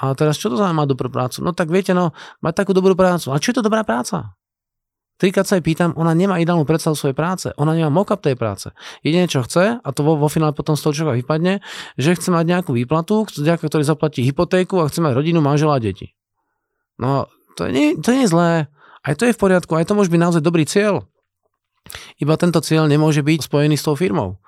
A 0.00 0.16
teraz 0.16 0.40
čo 0.40 0.48
to 0.48 0.56
znamená 0.56 0.82
mať 0.82 0.90
dobrú 0.96 1.08
prácu? 1.12 1.44
No 1.44 1.52
tak 1.54 1.68
viete, 1.68 1.94
no 1.94 2.16
mať 2.42 2.64
takú 2.64 2.72
dobrú 2.74 2.96
prácu. 2.98 3.30
A 3.30 3.38
čo 3.38 3.52
je 3.52 3.60
to 3.60 3.66
dobrá 3.66 3.84
práca? 3.84 4.34
Trikrát 5.20 5.44
sa 5.44 5.60
jej 5.60 5.64
pýtam, 5.64 5.92
ona 6.00 6.16
nemá 6.16 6.40
ideálnu 6.40 6.64
predstavu 6.64 6.96
svojej 6.96 7.12
práce, 7.12 7.52
ona 7.60 7.76
nemá 7.76 7.92
mock-up 7.92 8.24
tej 8.24 8.40
práce. 8.40 8.72
Jedine, 9.04 9.28
čo 9.28 9.44
chce, 9.44 9.76
a 9.76 9.88
to 9.92 10.00
vo, 10.00 10.16
vo 10.16 10.32
finále 10.32 10.56
potom 10.56 10.80
z 10.80 10.82
toho 10.88 10.96
človeka 10.96 11.20
vypadne, 11.20 11.60
že 12.00 12.16
chce 12.16 12.32
mať 12.32 12.44
nejakú 12.48 12.72
výplatu, 12.72 13.28
ktorý 13.28 13.84
zaplatí 13.84 14.24
hypotéku 14.24 14.80
a 14.80 14.88
chce 14.88 15.04
mať 15.04 15.12
rodinu, 15.12 15.44
manžela 15.44 15.76
a 15.76 15.82
deti. 15.84 16.16
No, 16.96 17.28
to 17.60 17.68
nie, 17.68 18.00
to 18.00 18.16
nie 18.16 18.24
je 18.24 18.32
zlé. 18.32 18.72
Aj 19.04 19.12
to 19.12 19.28
je 19.28 19.36
v 19.36 19.40
poriadku, 19.40 19.76
aj 19.76 19.92
to 19.92 19.96
môže 19.96 20.08
byť 20.08 20.20
naozaj 20.20 20.40
dobrý 20.40 20.64
cieľ. 20.64 21.04
Iba 22.16 22.40
tento 22.40 22.64
cieľ 22.64 22.88
nemôže 22.88 23.20
byť 23.20 23.44
spojený 23.44 23.76
s 23.76 23.84
tou 23.84 23.96
firmou. 23.96 24.40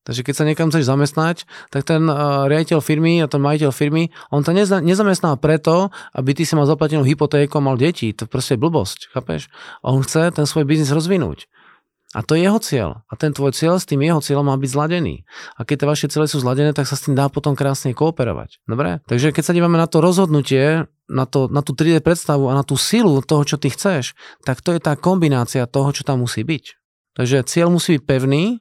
Takže 0.00 0.24
keď 0.24 0.34
sa 0.34 0.44
niekam 0.48 0.72
chceš 0.72 0.88
zamestnať, 0.88 1.44
tak 1.68 1.84
ten 1.84 2.08
uh, 2.08 2.48
riaditeľ 2.48 2.80
firmy 2.80 3.20
a 3.20 3.28
ten 3.28 3.40
majiteľ 3.40 3.68
firmy, 3.68 4.08
on 4.32 4.40
to 4.40 4.56
neza, 4.56 4.80
nezamestná 4.80 5.36
preto, 5.36 5.92
aby 6.16 6.32
ty 6.32 6.48
si 6.48 6.56
mal 6.56 6.64
zaplatenú 6.64 7.04
hypotéku 7.04 7.60
a 7.60 7.64
mal 7.64 7.76
deti. 7.76 8.16
To 8.16 8.24
proste 8.24 8.56
je 8.56 8.62
blbosť, 8.64 9.12
chápeš? 9.12 9.52
On 9.84 10.00
chce 10.00 10.32
ten 10.32 10.48
svoj 10.48 10.64
biznis 10.64 10.88
rozvinúť. 10.88 11.44
A 12.10 12.26
to 12.26 12.34
je 12.34 12.42
jeho 12.42 12.58
cieľ. 12.58 13.06
A 13.06 13.14
ten 13.14 13.30
tvoj 13.30 13.54
cieľ 13.54 13.78
s 13.78 13.86
tým 13.86 14.02
jeho 14.02 14.18
cieľom 14.18 14.50
má 14.50 14.58
byť 14.58 14.66
zladený. 14.66 15.22
A 15.54 15.62
keď 15.62 15.76
tie 15.84 15.90
vaše 15.94 16.06
ciele 16.10 16.26
sú 16.26 16.42
zladené, 16.42 16.74
tak 16.74 16.90
sa 16.90 16.98
s 16.98 17.06
tým 17.06 17.14
dá 17.14 17.30
potom 17.30 17.54
krásne 17.54 17.94
kooperovať. 17.94 18.66
Dobre? 18.66 18.98
Takže 19.06 19.30
keď 19.30 19.44
sa 19.46 19.54
dívame 19.54 19.78
na 19.78 19.86
to 19.86 20.02
rozhodnutie, 20.02 20.90
na, 21.06 21.24
to, 21.26 21.46
na 21.46 21.62
tú 21.62 21.70
3D 21.70 22.02
predstavu 22.02 22.50
a 22.50 22.58
na 22.58 22.66
tú 22.66 22.74
silu 22.74 23.22
toho, 23.22 23.46
čo 23.46 23.62
ty 23.62 23.70
chceš, 23.70 24.18
tak 24.42 24.58
to 24.58 24.74
je 24.74 24.82
tá 24.82 24.98
kombinácia 24.98 25.70
toho, 25.70 25.94
čo 25.94 26.02
tam 26.02 26.26
musí 26.26 26.42
byť. 26.42 26.64
Takže 27.14 27.46
cieľ 27.46 27.70
musí 27.70 27.98
byť 27.98 28.02
pevný, 28.02 28.58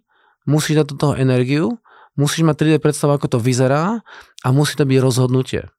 musíš 0.50 0.82
dať 0.84 0.86
do 0.92 0.96
toho 0.98 1.14
energiu, 1.14 1.78
musíš 2.18 2.42
mať 2.42 2.56
3D 2.66 2.76
predstavu, 2.82 3.14
ako 3.16 3.38
to 3.38 3.40
vyzerá 3.40 4.02
a 4.42 4.48
musí 4.50 4.74
to 4.74 4.90
byť 4.90 5.00
rozhodnutie. 5.00 5.70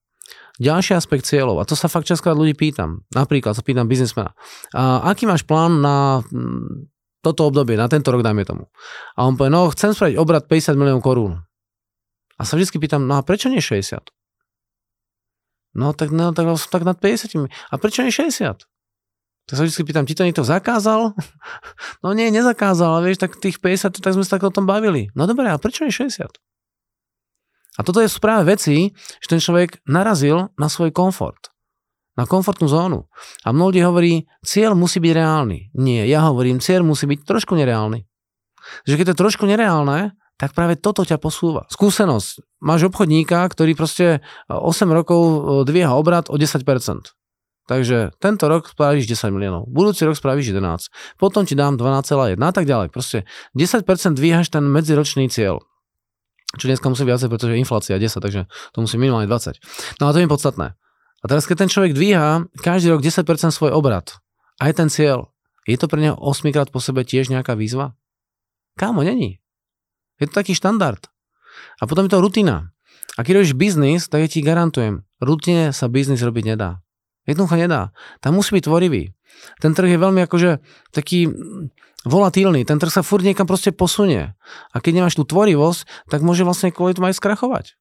Ďalší 0.63 0.95
aspekt 0.95 1.27
cieľov, 1.27 1.59
a 1.59 1.67
to 1.67 1.75
sa 1.75 1.89
fakt 1.89 2.07
častokrát 2.07 2.37
ľudí 2.37 2.55
pýtam, 2.55 3.03
napríklad 3.11 3.57
sa 3.57 3.65
pýtam 3.65 3.89
biznismena, 3.89 4.37
a 4.77 5.09
aký 5.09 5.25
máš 5.25 5.43
plán 5.43 5.81
na 5.81 6.21
mm, 6.29 6.87
toto 7.25 7.49
obdobie, 7.49 7.81
na 7.81 7.89
tento 7.89 8.13
rok 8.13 8.21
dajme 8.21 8.45
tomu. 8.45 8.69
A 9.17 9.25
on 9.25 9.41
povie, 9.41 9.53
no 9.53 9.73
chcem 9.73 9.97
spraviť 9.97 10.17
obrad 10.21 10.45
50 10.49 10.77
miliónov 10.77 11.05
korún. 11.05 11.45
A 12.41 12.49
sa 12.49 12.57
vždy 12.57 12.77
pýtam, 12.77 13.05
no 13.05 13.21
a 13.21 13.25
prečo 13.25 13.53
nie 13.53 13.61
60? 13.61 14.01
No 15.77 15.93
tak, 15.93 16.11
no, 16.11 16.33
tak, 16.33 16.49
tak 16.73 16.83
nad 16.83 16.99
50. 16.99 17.47
A 17.47 17.75
prečo 17.77 18.01
nie 18.01 18.11
60? 18.11 18.65
Tak 19.51 19.59
sa 19.59 19.67
vždy 19.67 19.83
pýtam, 19.83 20.07
ti 20.07 20.15
to 20.15 20.23
niekto 20.23 20.47
zakázal? 20.47 21.11
No 22.07 22.15
nie, 22.15 22.31
nezakázal, 22.31 22.97
ale 23.03 23.13
vieš, 23.13 23.27
tak 23.27 23.37
tých 23.37 23.59
50, 23.59 23.99
tak 23.99 24.15
sme 24.15 24.23
sa 24.23 24.39
tak 24.39 24.47
o 24.47 24.55
tom 24.55 24.65
bavili. 24.65 25.11
No 25.13 25.27
dobre, 25.27 25.51
a 25.51 25.59
prečo 25.59 25.83
nie 25.83 25.93
60? 25.93 26.33
A 27.77 27.81
toto 27.83 28.01
sú 28.01 28.19
práve 28.23 28.47
veci, 28.57 28.95
že 29.21 29.27
ten 29.27 29.43
človek 29.43 29.83
narazil 29.91 30.55
na 30.55 30.71
svoj 30.71 30.95
komfort. 30.95 31.51
Na 32.15 32.31
komfortnú 32.31 32.71
zónu. 32.71 33.11
A 33.43 33.51
mnoho 33.51 33.75
ľudí 33.75 33.83
hovorí, 33.83 34.13
cieľ 34.41 34.79
musí 34.79 35.03
byť 35.03 35.13
reálny. 35.13 35.59
Nie, 35.77 36.07
ja 36.07 36.25
hovorím, 36.31 36.63
cieľ 36.63 36.87
musí 36.87 37.11
byť 37.11 37.27
trošku 37.27 37.53
nereálny. 37.59 38.07
Že 38.87 38.95
keď 38.97 39.05
to 39.11 39.13
je 39.13 39.23
trošku 39.27 39.45
nereálne, 39.51 40.15
tak 40.41 40.57
práve 40.57 40.81
toto 40.81 41.05
ťa 41.05 41.21
posúva. 41.21 41.69
Skúsenosť. 41.69 42.65
Máš 42.65 42.89
obchodníka, 42.89 43.45
ktorý 43.45 43.77
proste 43.77 44.25
8 44.49 44.89
rokov 44.89 45.21
dvíha 45.69 45.93
obrad 45.93 46.33
o 46.33 46.41
10%. 46.41 46.65
Takže 47.71 48.19
tento 48.19 48.51
rok 48.51 48.67
spravíš 48.67 49.07
10 49.07 49.31
miliónov, 49.31 49.71
budúci 49.71 50.03
rok 50.03 50.19
spravíš 50.19 50.51
11, 50.51 50.91
potom 51.23 51.47
ti 51.47 51.55
dám 51.55 51.79
12,1 51.79 52.35
a 52.35 52.51
tak 52.51 52.67
ďalej. 52.67 52.91
Proste 52.91 53.31
10% 53.55 53.87
dvíhaš 54.19 54.51
ten 54.51 54.67
medziročný 54.67 55.31
cieľ. 55.31 55.63
Čo 56.59 56.67
dneska 56.67 56.91
musí 56.91 57.07
viacej, 57.07 57.31
pretože 57.31 57.55
inflácia 57.55 57.95
10, 57.95 58.11
takže 58.19 58.51
to 58.75 58.79
musí 58.83 58.99
minimálne 58.99 59.31
20. 59.31 60.03
No 60.03 60.11
a 60.11 60.11
to 60.11 60.19
je 60.19 60.27
podstatné. 60.27 60.75
A 61.23 61.25
teraz, 61.31 61.47
keď 61.47 61.63
ten 61.63 61.71
človek 61.71 61.95
dvíha 61.95 62.51
každý 62.59 62.91
rok 62.91 63.07
10% 63.07 63.23
svoj 63.55 63.71
obrad, 63.71 64.19
aj 64.59 64.75
ten 64.75 64.91
cieľ, 64.91 65.31
je 65.63 65.79
to 65.79 65.87
pre 65.87 66.03
neho 66.03 66.19
8 66.19 66.51
krát 66.51 66.75
po 66.75 66.83
sebe 66.83 67.07
tiež 67.07 67.31
nejaká 67.31 67.55
výzva? 67.55 67.95
Kámo, 68.83 69.07
není. 69.07 69.39
Je 70.19 70.27
to 70.27 70.35
taký 70.35 70.59
štandard. 70.59 71.07
A 71.79 71.87
potom 71.87 72.11
je 72.11 72.19
to 72.19 72.19
rutina. 72.19 72.75
A 73.15 73.23
keď 73.23 73.47
robíš 73.47 73.55
biznis, 73.55 74.11
tak 74.11 74.27
ja 74.27 74.29
ti 74.33 74.43
garantujem, 74.43 75.07
rutine 75.23 75.71
sa 75.71 75.87
biznis 75.87 76.19
robiť 76.27 76.59
nedá. 76.59 76.83
Jednoducho 77.31 77.55
nedá. 77.55 77.95
Tam 78.19 78.35
musí 78.35 78.59
byť 78.59 78.67
tvorivý. 78.67 79.15
Ten 79.63 79.73
trh 79.73 79.95
je 79.95 79.99
veľmi 80.03 80.21
akože 80.27 80.59
taký 80.91 81.31
volatilný. 82.05 82.67
Ten 82.67 82.83
trh 82.83 82.91
sa 82.91 83.07
furt 83.07 83.23
niekam 83.23 83.47
proste 83.47 83.71
posunie. 83.71 84.35
A 84.75 84.77
keď 84.83 85.01
nemáš 85.01 85.15
tú 85.15 85.23
tvorivosť, 85.23 86.11
tak 86.11 86.27
môže 86.27 86.43
vlastne 86.43 86.75
kvôli 86.75 86.97
tomu 86.97 87.13
aj 87.13 87.17
skrachovať. 87.17 87.79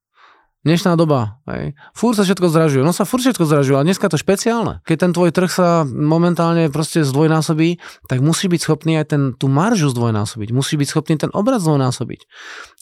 Dnešná 0.60 1.00
doba, 1.00 1.40
hej. 1.48 1.72
Fúr 1.96 2.20
sa 2.20 2.28
všetko 2.28 2.52
zražuje. 2.52 2.84
No 2.84 2.92
sa 2.92 3.08
fúr 3.08 3.24
všetko 3.24 3.48
zražuje, 3.48 3.80
ale 3.80 3.88
dneska 3.88 4.12
to 4.12 4.20
špeciálne. 4.20 4.84
Keď 4.84 4.98
ten 5.08 5.12
tvoj 5.16 5.32
trh 5.32 5.48
sa 5.48 5.88
momentálne 5.88 6.68
proste 6.68 7.08
zdvojnásobí, 7.08 7.80
tak 8.12 8.20
musí 8.20 8.52
byť 8.52 8.60
schopný 8.60 9.00
aj 9.00 9.06
ten, 9.08 9.24
tú 9.40 9.48
maržu 9.48 9.88
zdvojnásobiť. 9.88 10.52
Musí 10.52 10.76
byť 10.76 10.88
schopný 10.92 11.16
ten 11.16 11.32
obraz 11.32 11.64
zdvojnásobiť. 11.64 12.28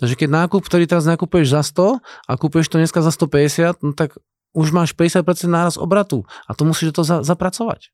Takže 0.01 0.15
keď 0.17 0.29
nákup, 0.41 0.65
ktorý 0.65 0.89
teraz 0.89 1.05
nakupuješ 1.05 1.53
za 1.53 1.62
100 1.62 2.01
a 2.01 2.31
kúpuješ 2.33 2.65
to 2.74 2.81
dneska 2.81 3.05
za 3.05 3.13
150, 3.13 3.86
no 3.86 3.93
tak 3.93 4.17
už 4.57 4.73
máš 4.73 4.97
50% 4.97 5.21
náraz 5.45 5.77
obratu 5.77 6.25
a 6.49 6.57
to 6.57 6.65
musíš 6.65 6.89
do 6.89 7.01
toho 7.01 7.05
za, 7.05 7.17
zapracovať. 7.21 7.93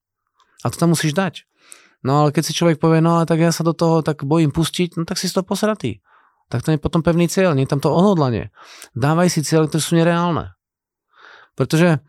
A 0.64 0.72
to 0.72 0.80
tam 0.80 0.96
musíš 0.96 1.12
dať. 1.12 1.44
No 2.08 2.24
ale 2.24 2.32
keď 2.32 2.44
si 2.48 2.56
človek 2.56 2.80
povie, 2.80 3.04
no 3.04 3.20
ale 3.20 3.28
tak 3.28 3.44
ja 3.44 3.52
sa 3.52 3.68
do 3.68 3.76
toho 3.76 4.00
tak 4.00 4.24
bojím 4.24 4.56
pustiť, 4.56 4.96
no 4.96 5.04
tak 5.04 5.20
si 5.20 5.28
to 5.28 5.44
posratý. 5.44 6.00
Tak 6.48 6.64
to 6.64 6.72
je 6.72 6.80
potom 6.80 7.04
pevný 7.04 7.28
cieľ, 7.28 7.52
nie 7.56 7.68
tam 7.68 7.84
to 7.84 7.92
odhodlanie. 7.92 8.56
Dávaj 8.96 9.28
si 9.32 9.44
cieľ, 9.44 9.68
ktoré 9.68 9.84
sú 9.84 10.00
nereálne. 10.00 10.56
Pretože 11.60 12.00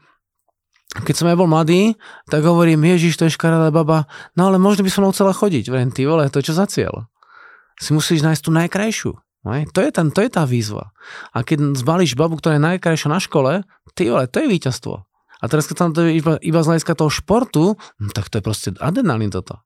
keď 0.95 1.15
som 1.15 1.27
ja 1.27 1.35
bol 1.35 1.51
mladý, 1.51 1.99
tak 2.31 2.47
hovorím, 2.47 2.87
Ježiš, 2.87 3.19
to 3.19 3.27
je 3.27 3.35
škaredá 3.35 3.75
baba, 3.75 4.07
no 4.39 4.47
ale 4.47 4.63
možno 4.63 4.87
by 4.87 4.91
som 4.95 5.11
chcela 5.11 5.35
chodiť. 5.35 5.67
Vrem, 5.67 5.91
ty 5.91 6.07
vole, 6.07 6.31
to 6.31 6.39
je 6.39 6.51
čo 6.51 6.55
za 6.55 6.71
cieľ? 6.71 7.11
Si 7.83 7.91
musíš 7.91 8.23
nájsť 8.23 8.43
tú 8.47 8.51
najkrajšiu. 8.55 9.11
To 9.45 9.81
je, 9.85 9.91
ten, 9.93 10.09
to 10.09 10.25
je 10.25 10.31
tá 10.33 10.49
výzva. 10.49 10.97
A 11.37 11.45
keď 11.45 11.77
zbalíš 11.77 12.17
babu, 12.17 12.41
ktorá 12.41 12.57
je 12.57 12.65
najkrajšia 12.65 13.13
na 13.13 13.21
škole, 13.21 13.61
ty 13.93 14.09
vole, 14.09 14.25
to 14.25 14.41
je 14.41 14.49
víťazstvo. 14.49 15.05
A 15.41 15.45
teraz 15.45 15.69
keď 15.69 15.77
tam 15.77 15.91
to 15.93 16.09
je 16.09 16.17
iba, 16.17 16.41
iba 16.41 16.61
z 16.65 16.73
hľadiska 16.73 16.97
toho 16.97 17.13
športu, 17.13 17.77
hm, 17.77 18.17
tak 18.17 18.33
to 18.33 18.41
je 18.41 18.43
proste 18.43 18.69
adrenalín 18.81 19.29
toto. 19.29 19.61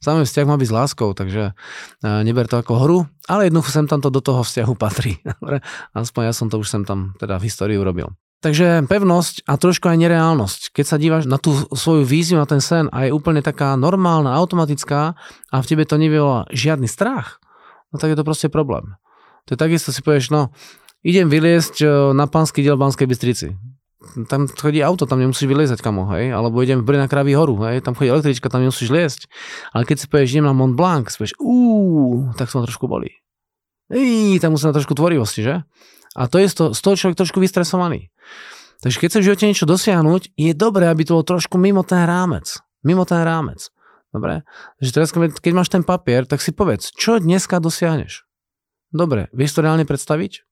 Samý 0.00 0.24
vzťah 0.24 0.48
má 0.48 0.56
byť 0.56 0.68
s 0.72 0.76
láskou, 0.80 1.12
takže 1.12 1.52
uh, 1.52 2.24
neber 2.24 2.48
to 2.48 2.56
ako 2.56 2.74
hru, 2.80 2.98
ale 3.28 3.52
jednoducho 3.52 3.68
sem 3.68 3.84
tam 3.84 4.00
to 4.00 4.08
do 4.08 4.24
toho 4.24 4.40
vzťahu 4.40 4.72
patrí. 4.72 5.20
Aspoň 5.92 6.22
ja 6.24 6.32
som 6.32 6.48
to 6.48 6.56
už 6.56 6.72
sem 6.72 6.88
tam 6.88 7.12
teda 7.20 7.36
v 7.36 7.44
histórii 7.44 7.76
urobil. 7.76 8.16
Takže 8.40 8.88
pevnosť 8.88 9.44
a 9.44 9.60
trošku 9.60 9.92
aj 9.92 10.00
nereálnosť. 10.00 10.72
Keď 10.72 10.84
sa 10.88 10.96
díváš 10.96 11.28
na 11.28 11.36
tú 11.36 11.52
svoju 11.76 12.08
víziu, 12.08 12.40
na 12.40 12.48
ten 12.48 12.64
sen 12.64 12.88
a 12.88 13.04
je 13.04 13.12
úplne 13.12 13.44
taká 13.44 13.76
normálna, 13.76 14.32
automatická 14.32 15.12
a 15.52 15.56
v 15.60 15.68
tebe 15.68 15.84
to 15.84 16.00
nevyvolá 16.00 16.48
žiadny 16.48 16.88
strach, 16.88 17.36
no 17.92 18.00
tak 18.00 18.16
je 18.16 18.16
to 18.16 18.24
proste 18.24 18.48
problém. 18.48 18.96
To 19.50 19.58
je 19.58 19.58
takisto 19.58 19.90
si 19.90 19.98
povieš, 19.98 20.30
no, 20.30 20.54
idem 21.02 21.26
vyliesť 21.26 21.82
e, 21.82 21.86
na 22.14 22.30
pánsky 22.30 22.62
diel 22.62 22.78
Banskej 22.78 23.10
Bystrici. 23.10 23.58
Tam 24.30 24.46
chodí 24.46 24.78
auto, 24.78 25.10
tam 25.10 25.18
nemusíš 25.18 25.50
vyliezať 25.50 25.82
kamo, 25.82 26.06
hej? 26.14 26.30
Alebo 26.30 26.62
idem 26.62 26.86
v 26.86 26.94
na 26.94 27.10
Kravý 27.10 27.34
horu, 27.34 27.58
hej? 27.66 27.82
Tam 27.82 27.98
chodí 27.98 28.14
električka, 28.14 28.46
tam 28.46 28.62
nemusíš 28.62 28.94
liesť. 28.94 29.26
Ale 29.74 29.82
keď 29.90 29.96
si 29.98 30.06
povieš, 30.06 30.38
idem 30.38 30.46
na 30.46 30.54
Mont 30.54 30.78
Blanc, 30.78 31.10
si 31.10 31.18
povieš, 31.18 31.34
úúú, 31.42 32.30
tak 32.38 32.46
sa 32.46 32.62
ma 32.62 32.70
trošku 32.70 32.86
bolí. 32.86 33.10
Ej, 33.90 34.38
tam 34.38 34.54
musí 34.54 34.70
na 34.70 34.72
trošku 34.72 34.94
tvorivosti, 34.94 35.42
že? 35.42 35.66
A 36.14 36.30
to 36.30 36.38
je 36.38 36.46
z 36.46 36.54
toho, 36.54 36.68
z 36.70 36.80
toho 36.80 36.94
človek 36.94 37.18
trošku 37.18 37.42
vystresovaný. 37.42 38.14
Takže 38.80 39.02
keď 39.02 39.08
sa 39.10 39.18
v 39.18 39.26
živote 39.26 39.44
niečo 39.50 39.66
dosiahnuť, 39.66 40.38
je 40.38 40.52
dobré, 40.54 40.86
aby 40.86 41.02
to 41.02 41.18
bolo 41.18 41.26
trošku 41.26 41.58
mimo 41.58 41.82
ten 41.82 42.06
rámec. 42.06 42.62
Mimo 42.86 43.02
ten 43.02 43.20
rámec. 43.26 43.66
Dobre? 44.14 44.46
Takže 44.78 44.90
teraz, 44.94 45.10
keď 45.12 45.52
máš 45.52 45.68
ten 45.68 45.82
papier, 45.82 46.22
tak 46.24 46.38
si 46.38 46.54
povedz, 46.54 46.94
čo 46.94 47.18
dneska 47.18 47.58
dosiahneš? 47.58 48.29
Dobre, 48.90 49.30
vieš 49.30 49.54
to 49.54 49.62
reálne 49.62 49.86
predstaviť? 49.86 50.42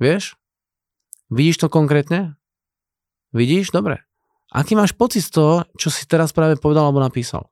Vieš? 0.00 0.36
Vidíš 1.32 1.64
to 1.64 1.72
konkrétne? 1.72 2.36
Vidíš? 3.32 3.72
Dobre. 3.72 4.04
Aký 4.50 4.74
máš 4.74 4.92
pocit 4.92 5.24
z 5.24 5.30
toho, 5.32 5.54
čo 5.78 5.88
si 5.88 6.04
teraz 6.04 6.34
práve 6.34 6.60
povedal 6.60 6.84
alebo 6.84 7.00
napísal? 7.00 7.48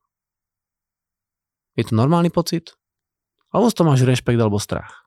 Je 1.78 1.86
to 1.86 1.94
normálny 1.94 2.28
pocit? 2.28 2.74
Alebo 3.54 3.70
z 3.70 3.76
toho 3.78 3.86
máš 3.88 4.02
rešpekt 4.02 4.36
alebo 4.36 4.58
strach? 4.58 5.06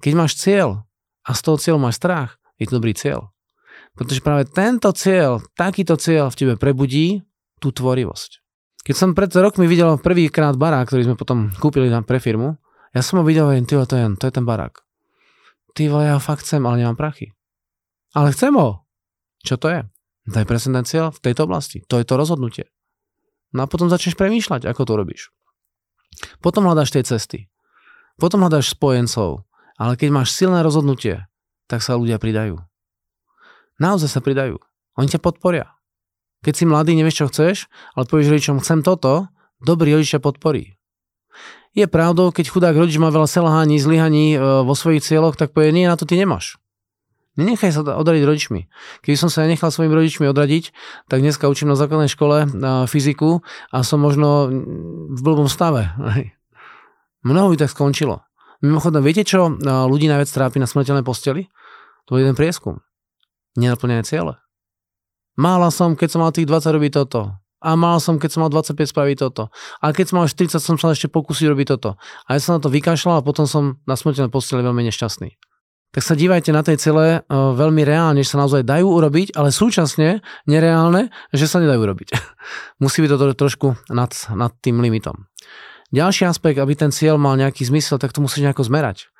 Keď 0.00 0.12
máš 0.16 0.40
cieľ 0.40 0.88
a 1.28 1.36
z 1.36 1.40
toho 1.44 1.56
cieľu 1.60 1.78
máš 1.78 2.00
strach, 2.00 2.40
je 2.56 2.64
to 2.66 2.80
dobrý 2.80 2.96
cieľ. 2.96 3.30
Pretože 3.94 4.24
práve 4.24 4.48
tento 4.48 4.88
cieľ, 4.96 5.44
takýto 5.54 6.00
cieľ 6.00 6.32
v 6.32 6.38
tebe 6.40 6.54
prebudí 6.56 7.20
tú 7.60 7.68
tvorivosť. 7.68 8.40
Keď 8.80 8.94
som 8.96 9.12
pred 9.12 9.28
rokmi 9.28 9.68
videl 9.68 10.00
prvýkrát 10.00 10.56
barák, 10.56 10.88
ktorý 10.88 11.12
sme 11.12 11.20
potom 11.20 11.52
kúpili 11.60 11.92
pre 12.08 12.16
firmu, 12.16 12.56
ja 12.90 13.00
som 13.06 13.22
ho 13.22 13.24
videl 13.24 13.46
ty, 13.62 13.78
to 13.78 13.94
je, 13.94 14.06
to 14.18 14.24
je 14.26 14.34
ten 14.34 14.46
barák. 14.46 14.82
Ty 15.74 15.82
vole, 15.86 16.10
ja 16.10 16.18
ho 16.18 16.22
fakt 16.22 16.42
chcem, 16.42 16.62
ale 16.66 16.82
nemám 16.82 16.98
prachy. 16.98 17.30
Ale 18.10 18.34
chcem 18.34 18.50
ho. 18.58 18.82
Čo 19.46 19.54
to 19.56 19.70
je? 19.70 19.80
To 20.30 20.36
je 20.42 20.46
presne 20.46 20.74
ten 20.82 20.86
cieľ 20.86 21.14
v 21.14 21.22
tejto 21.22 21.46
oblasti. 21.46 21.86
To 21.86 22.02
je 22.02 22.06
to 22.06 22.18
rozhodnutie. 22.18 22.66
No 23.54 23.66
a 23.66 23.70
potom 23.70 23.86
začneš 23.86 24.18
premýšľať, 24.18 24.66
ako 24.66 24.82
to 24.86 24.92
robíš. 24.98 25.22
Potom 26.42 26.66
hľadáš 26.66 26.90
tie 26.90 27.06
cesty. 27.06 27.46
Potom 28.18 28.42
hľadáš 28.42 28.74
spojencov. 28.74 29.46
Ale 29.80 29.96
keď 29.96 30.08
máš 30.12 30.34
silné 30.34 30.60
rozhodnutie, 30.60 31.24
tak 31.70 31.80
sa 31.80 31.96
ľudia 31.96 32.18
pridajú. 32.18 32.58
Naozaj 33.80 34.10
sa 34.12 34.20
pridajú. 34.20 34.60
Oni 34.98 35.08
ťa 35.08 35.22
podporia. 35.22 35.72
Keď 36.44 36.52
si 36.52 36.64
mladý, 36.68 36.92
nevieš, 36.98 37.24
čo 37.24 37.26
chceš, 37.32 37.56
ale 37.96 38.04
povieš 38.04 38.28
rodičom, 38.32 38.60
chcem 38.60 38.84
toto, 38.84 39.30
dobrý 39.62 39.96
rodič 39.96 40.12
ťa 40.12 40.20
podporí. 40.20 40.79
Je 41.70 41.86
pravdou, 41.86 42.34
keď 42.34 42.50
chudák 42.50 42.74
rodič 42.74 42.98
má 42.98 43.14
veľa 43.14 43.30
selhaní, 43.30 43.78
zlyhaní 43.78 44.34
e, 44.34 44.38
vo 44.66 44.74
svojich 44.74 45.06
cieľoch, 45.06 45.38
tak 45.38 45.54
povie, 45.54 45.70
nie, 45.70 45.86
na 45.86 45.94
to 45.94 46.02
ty 46.02 46.18
nemáš. 46.18 46.58
Nenechaj 47.38 47.70
sa 47.70 47.86
odradiť 47.86 48.26
rodičmi. 48.26 48.60
Keby 49.06 49.16
som 49.16 49.30
sa 49.30 49.46
nechal 49.46 49.70
svojimi 49.70 49.94
rodičmi 49.94 50.26
odradiť, 50.26 50.74
tak 51.06 51.22
dneska 51.22 51.46
učím 51.46 51.70
na 51.70 51.78
základnej 51.78 52.10
škole 52.10 52.50
na 52.50 52.84
e, 52.84 52.86
fyziku 52.90 53.46
a 53.70 53.86
som 53.86 54.02
možno 54.02 54.50
v 55.14 55.20
blbom 55.22 55.46
stave. 55.46 55.94
Mnoho 57.26 57.54
by 57.54 57.56
tak 57.62 57.70
skončilo. 57.70 58.26
Mimochodom, 58.60 59.00
viete, 59.00 59.22
čo 59.22 59.48
e, 59.48 59.52
ľudí 59.64 60.10
najviac 60.10 60.28
trápi 60.28 60.58
na 60.58 60.66
smrteľnej 60.66 61.06
posteli? 61.06 61.46
To 62.10 62.18
je 62.18 62.26
jeden 62.26 62.34
prieskum. 62.34 62.82
Nenaplnené 63.54 64.02
ciele. 64.02 64.42
Mála 65.38 65.72
som, 65.72 65.94
keď 65.94 66.08
som 66.12 66.20
mal 66.20 66.34
tých 66.34 66.50
20 66.50 66.76
robiť 66.76 66.92
toto 66.92 67.39
a 67.60 67.76
mal 67.76 68.00
som, 68.00 68.16
keď 68.16 68.30
som 68.32 68.40
mal 68.44 68.50
25 68.52 68.88
spraviť 68.88 69.16
toto. 69.20 69.52
A 69.84 69.92
keď 69.92 70.12
som 70.12 70.16
mal 70.20 70.28
40, 70.28 70.56
som 70.56 70.76
sa 70.80 70.96
ešte 70.96 71.12
pokúsiť 71.12 71.46
robiť 71.52 71.66
toto. 71.76 72.00
A 72.24 72.36
ja 72.36 72.40
som 72.40 72.56
na 72.56 72.60
to 72.64 72.72
vykašľal 72.72 73.20
a 73.20 73.26
potom 73.26 73.44
som 73.44 73.76
na 73.84 73.94
smrteľnej 73.94 74.32
posteli 74.32 74.64
veľmi 74.64 74.80
nešťastný. 74.88 75.36
Tak 75.90 76.06
sa 76.06 76.14
dívajte 76.14 76.54
na 76.54 76.62
tej 76.62 76.78
celé 76.78 77.06
uh, 77.26 77.50
veľmi 77.50 77.82
reálne, 77.82 78.22
že 78.22 78.32
sa 78.32 78.40
naozaj 78.46 78.62
dajú 78.62 78.86
urobiť, 78.86 79.34
ale 79.34 79.50
súčasne 79.50 80.22
nereálne, 80.46 81.10
že 81.34 81.50
sa 81.50 81.58
nedajú 81.58 81.82
urobiť. 81.82 82.14
Musí 82.82 83.02
byť 83.02 83.10
to 83.10 83.34
trošku 83.34 83.74
nad, 83.90 84.14
nad 84.32 84.52
tým 84.62 84.78
limitom. 84.78 85.26
Ďalší 85.90 86.30
aspekt, 86.30 86.62
aby 86.62 86.78
ten 86.78 86.94
cieľ 86.94 87.18
mal 87.18 87.34
nejaký 87.34 87.66
zmysel, 87.66 87.98
tak 87.98 88.14
to 88.14 88.22
musíš 88.22 88.46
nejako 88.46 88.62
zmerať. 88.62 89.10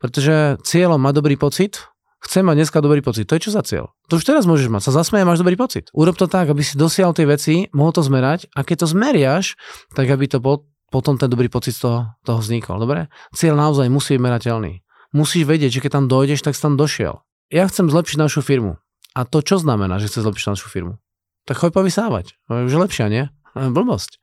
Pretože 0.00 0.56
cieľom 0.64 0.96
má 0.96 1.12
dobrý 1.12 1.36
pocit, 1.36 1.84
Chcem 2.24 2.40
mať 2.40 2.56
dneska 2.64 2.80
dobrý 2.80 3.04
pocit. 3.04 3.28
To 3.28 3.36
je 3.36 3.44
čo 3.44 3.52
za 3.52 3.60
cieľ? 3.60 3.92
To 4.08 4.16
už 4.16 4.24
teraz 4.24 4.48
môžeš 4.48 4.72
mať. 4.72 4.88
Sa 4.88 4.92
zasmeje, 4.96 5.28
máš 5.28 5.44
dobrý 5.44 5.60
pocit. 5.60 5.92
Urob 5.92 6.16
to 6.16 6.24
tak, 6.24 6.48
aby 6.48 6.64
si 6.64 6.80
dosiahol 6.80 7.12
tie 7.12 7.28
veci, 7.28 7.68
mohol 7.76 7.92
to 7.92 8.00
zmerať 8.00 8.48
a 8.56 8.64
keď 8.64 8.84
to 8.84 8.86
zmeriaš, 8.96 9.60
tak 9.92 10.08
aby 10.08 10.24
to 10.24 10.40
bol, 10.40 10.64
potom 10.88 11.20
ten 11.20 11.28
dobrý 11.28 11.52
pocit 11.52 11.76
z 11.76 11.84
toho, 11.84 11.98
toho 12.24 12.40
vznikol. 12.40 12.80
Dobre? 12.80 13.12
Cieľ 13.36 13.60
naozaj 13.60 13.92
musí 13.92 14.16
byť 14.16 14.24
merateľný. 14.24 14.80
Musíš 15.12 15.44
vedieť, 15.44 15.78
že 15.78 15.82
keď 15.84 15.90
tam 16.00 16.04
dojdeš, 16.08 16.40
tak 16.40 16.56
si 16.56 16.64
tam 16.64 16.80
došiel. 16.80 17.20
Ja 17.52 17.68
chcem 17.68 17.92
zlepšiť 17.92 18.18
našu 18.18 18.40
firmu. 18.40 18.80
A 19.14 19.28
to 19.28 19.44
čo 19.44 19.60
znamená, 19.60 20.00
že 20.00 20.08
chce 20.08 20.24
zlepšiť 20.24 20.46
našu 20.56 20.66
firmu? 20.72 20.98
Tak 21.44 21.60
choď 21.60 21.70
povysávať. 21.76 22.34
Už 22.48 22.72
je 22.72 22.80
lepšia, 22.80 23.06
nie? 23.12 23.28
Blbosť. 23.76 24.18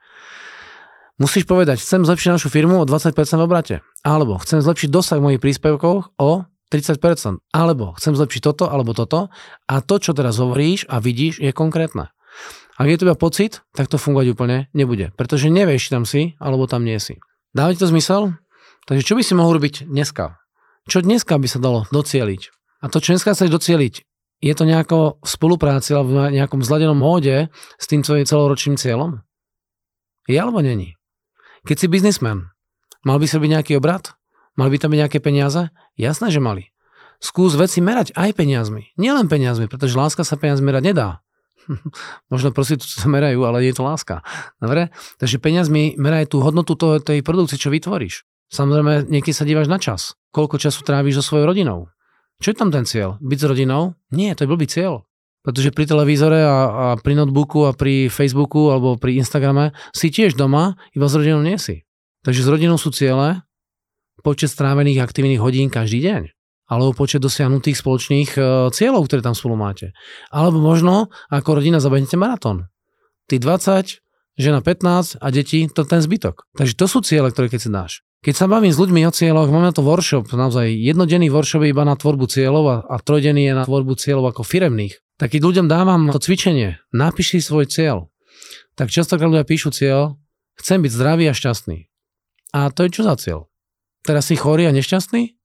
Musíš 1.22 1.46
povedať, 1.46 1.78
chcem 1.78 2.02
zlepšiť 2.02 2.34
našu 2.34 2.50
firmu 2.50 2.82
o 2.82 2.86
20% 2.90 3.14
v 3.14 3.46
obrate. 3.46 3.76
Alebo 4.02 4.42
chcem 4.42 4.58
zlepšiť 4.58 4.90
dosah 4.90 5.22
mojich 5.22 5.38
príspevkov 5.38 6.18
o 6.18 6.32
30%. 6.72 7.44
Alebo 7.52 7.92
chcem 8.00 8.16
zlepšiť 8.16 8.42
toto, 8.42 8.72
alebo 8.72 8.96
toto. 8.96 9.28
A 9.68 9.84
to, 9.84 10.00
čo 10.00 10.16
teraz 10.16 10.40
hovoríš 10.40 10.88
a 10.88 11.04
vidíš, 11.04 11.44
je 11.44 11.52
konkrétne. 11.52 12.16
Ak 12.80 12.88
je 12.88 12.98
to 12.98 13.06
iba 13.06 13.20
pocit, 13.20 13.62
tak 13.76 13.92
to 13.92 14.00
fungovať 14.00 14.28
úplne 14.34 14.58
nebude. 14.72 15.12
Pretože 15.20 15.52
nevieš, 15.52 15.92
či 15.92 15.94
tam 15.94 16.08
si, 16.08 16.34
alebo 16.40 16.66
tam 16.66 16.88
nie 16.88 16.98
si. 16.98 17.20
Dáva 17.52 17.76
ti 17.76 17.84
to 17.84 17.92
zmysel? 17.92 18.40
Takže 18.88 19.04
čo 19.04 19.14
by 19.20 19.22
si 19.22 19.36
mohol 19.36 19.60
robiť 19.60 19.86
dneska? 19.86 20.40
Čo 20.88 21.04
dneska 21.06 21.38
by 21.38 21.48
sa 21.52 21.60
dalo 21.62 21.86
docieliť? 21.92 22.42
A 22.82 22.90
to, 22.90 22.98
čo 22.98 23.14
dneska 23.14 23.38
chceš 23.38 23.54
docieliť, 23.54 23.94
je 24.42 24.54
to 24.58 24.66
nejako 24.66 25.22
v 25.22 25.30
spolupráci 25.30 25.94
alebo 25.94 26.18
v 26.18 26.42
nejakom 26.42 26.66
zladenom 26.66 26.98
móde 26.98 27.54
s 27.78 27.86
tým 27.86 28.02
tvojim 28.02 28.26
celoročným 28.26 28.80
cieľom? 28.80 29.22
Je 30.26 30.40
alebo 30.40 30.66
není? 30.66 30.98
Keď 31.70 31.78
si 31.78 31.88
biznismen, 31.92 32.50
mal 33.06 33.22
by 33.22 33.28
sa 33.30 33.38
byť 33.38 33.50
nejaký 33.54 33.74
obrad? 33.78 34.18
Mali 34.60 34.70
by 34.76 34.78
tam 34.80 34.92
byť 34.92 35.00
nejaké 35.08 35.20
peniaze? 35.24 35.72
Jasné, 35.96 36.28
že 36.32 36.44
mali. 36.44 36.72
Skús 37.22 37.54
veci 37.54 37.80
merať 37.80 38.18
aj 38.18 38.34
peniazmi. 38.34 38.92
Nielen 38.98 39.30
peniazmi, 39.30 39.70
pretože 39.70 39.94
láska 39.94 40.26
sa 40.26 40.36
peniaz 40.36 40.58
merať 40.60 40.84
nedá. 40.92 41.10
Možno 42.34 42.50
prosím, 42.50 42.82
tu 42.82 42.90
sa 42.90 43.06
merajú, 43.06 43.46
ale 43.46 43.62
je 43.64 43.78
to 43.78 43.86
láska. 43.86 44.26
Dobre? 44.58 44.90
Takže 45.22 45.38
peniazmi 45.38 45.96
meraj 46.02 46.34
tú 46.34 46.42
hodnotu 46.42 46.74
toho, 46.74 46.98
tej 46.98 47.22
produkcie, 47.22 47.62
čo 47.62 47.70
vytvoríš. 47.70 48.26
Samozrejme, 48.52 49.08
niekedy 49.08 49.32
sa 49.32 49.48
dívaš 49.48 49.72
na 49.72 49.80
čas. 49.80 50.20
Koľko 50.36 50.60
času 50.60 50.84
trávíš 50.84 51.22
so 51.22 51.32
svojou 51.32 51.48
rodinou. 51.48 51.88
Čo 52.44 52.52
je 52.52 52.58
tam 52.58 52.74
ten 52.74 52.84
cieľ? 52.84 53.22
Byť 53.22 53.38
s 53.38 53.46
rodinou? 53.48 53.96
Nie, 54.12 54.34
to 54.36 54.44
je 54.44 54.52
blbý 54.52 54.68
cieľ. 54.68 55.06
Pretože 55.42 55.74
pri 55.74 55.86
televízore 55.90 56.42
a, 56.42 56.58
a 56.68 56.86
pri 56.98 57.18
notebooku 57.18 57.70
a 57.70 57.72
pri 57.74 58.10
Facebooku 58.10 58.70
alebo 58.74 58.98
pri 58.98 59.22
Instagrame 59.22 59.74
si 59.94 60.10
tiež 60.10 60.38
doma, 60.38 60.78
iba 60.94 61.06
s 61.06 61.18
rodinou 61.18 61.42
nie 61.42 61.58
si. 61.58 61.86
Takže 62.26 62.46
s 62.46 62.50
rodinou 62.50 62.78
sú 62.78 62.94
ciele, 62.94 63.42
počet 64.22 64.54
strávených 64.54 65.04
aktívnych 65.04 65.42
hodín 65.42 65.68
každý 65.68 66.02
deň 66.02 66.24
alebo 66.72 66.96
počet 66.96 67.20
dosiahnutých 67.20 67.76
spoločných 67.76 68.30
e, 68.40 68.42
cieľov, 68.72 69.12
ktoré 69.12 69.20
tam 69.20 69.36
spolu 69.36 69.60
máte. 69.60 69.92
Alebo 70.32 70.64
možno 70.64 71.12
ako 71.28 71.60
rodina 71.60 71.84
zabehnete 71.84 72.16
maratón. 72.16 72.72
Ty 73.28 73.44
20, 73.44 74.00
žena 74.40 74.64
15 74.64 75.20
a 75.20 75.28
deti, 75.36 75.68
to 75.68 75.84
ten 75.84 76.00
zbytok. 76.00 76.48
Takže 76.56 76.74
to 76.80 76.86
sú 76.88 77.04
ciele, 77.04 77.28
ktoré 77.28 77.52
keď 77.52 77.60
si 77.60 77.68
dáš. 77.70 77.94
Keď 78.24 78.36
sa 78.40 78.48
bavím 78.48 78.72
s 78.72 78.80
ľuďmi 78.80 79.04
o 79.04 79.12
cieľoch, 79.12 79.52
máme 79.52 79.76
to 79.76 79.84
workshop, 79.84 80.32
naozaj 80.32 80.72
jednodenný 80.72 81.28
workshop 81.28 81.68
je 81.68 81.74
iba 81.76 81.84
na 81.84 82.00
tvorbu 82.00 82.32
cieľov 82.32 82.66
a, 82.72 82.78
a 82.88 82.96
trojdenný 83.04 83.52
je 83.52 83.54
na 83.58 83.68
tvorbu 83.68 84.00
cieľov 84.00 84.32
ako 84.32 84.48
firemných. 84.48 84.96
Tak 85.20 85.36
keď 85.36 85.42
ľuďom 85.44 85.68
dávam 85.68 86.08
to 86.14 86.24
cvičenie, 86.24 86.80
napíši 86.96 87.44
svoj 87.44 87.68
cieľ, 87.68 88.14
tak 88.80 88.94
častokrát 88.94 89.28
ľudia 89.28 89.44
píšu 89.44 89.76
cieľ, 89.76 90.22
chcem 90.56 90.80
byť 90.80 90.92
zdravý 90.94 91.28
a 91.28 91.36
šťastný. 91.36 91.92
A 92.56 92.70
to 92.72 92.88
je 92.88 92.94
čo 92.94 93.02
za 93.04 93.18
cieľ? 93.20 93.51
Teraz 94.06 94.30
si 94.30 94.36
chorý 94.38 94.68
a 94.68 94.76
nešťastný? 94.76 95.38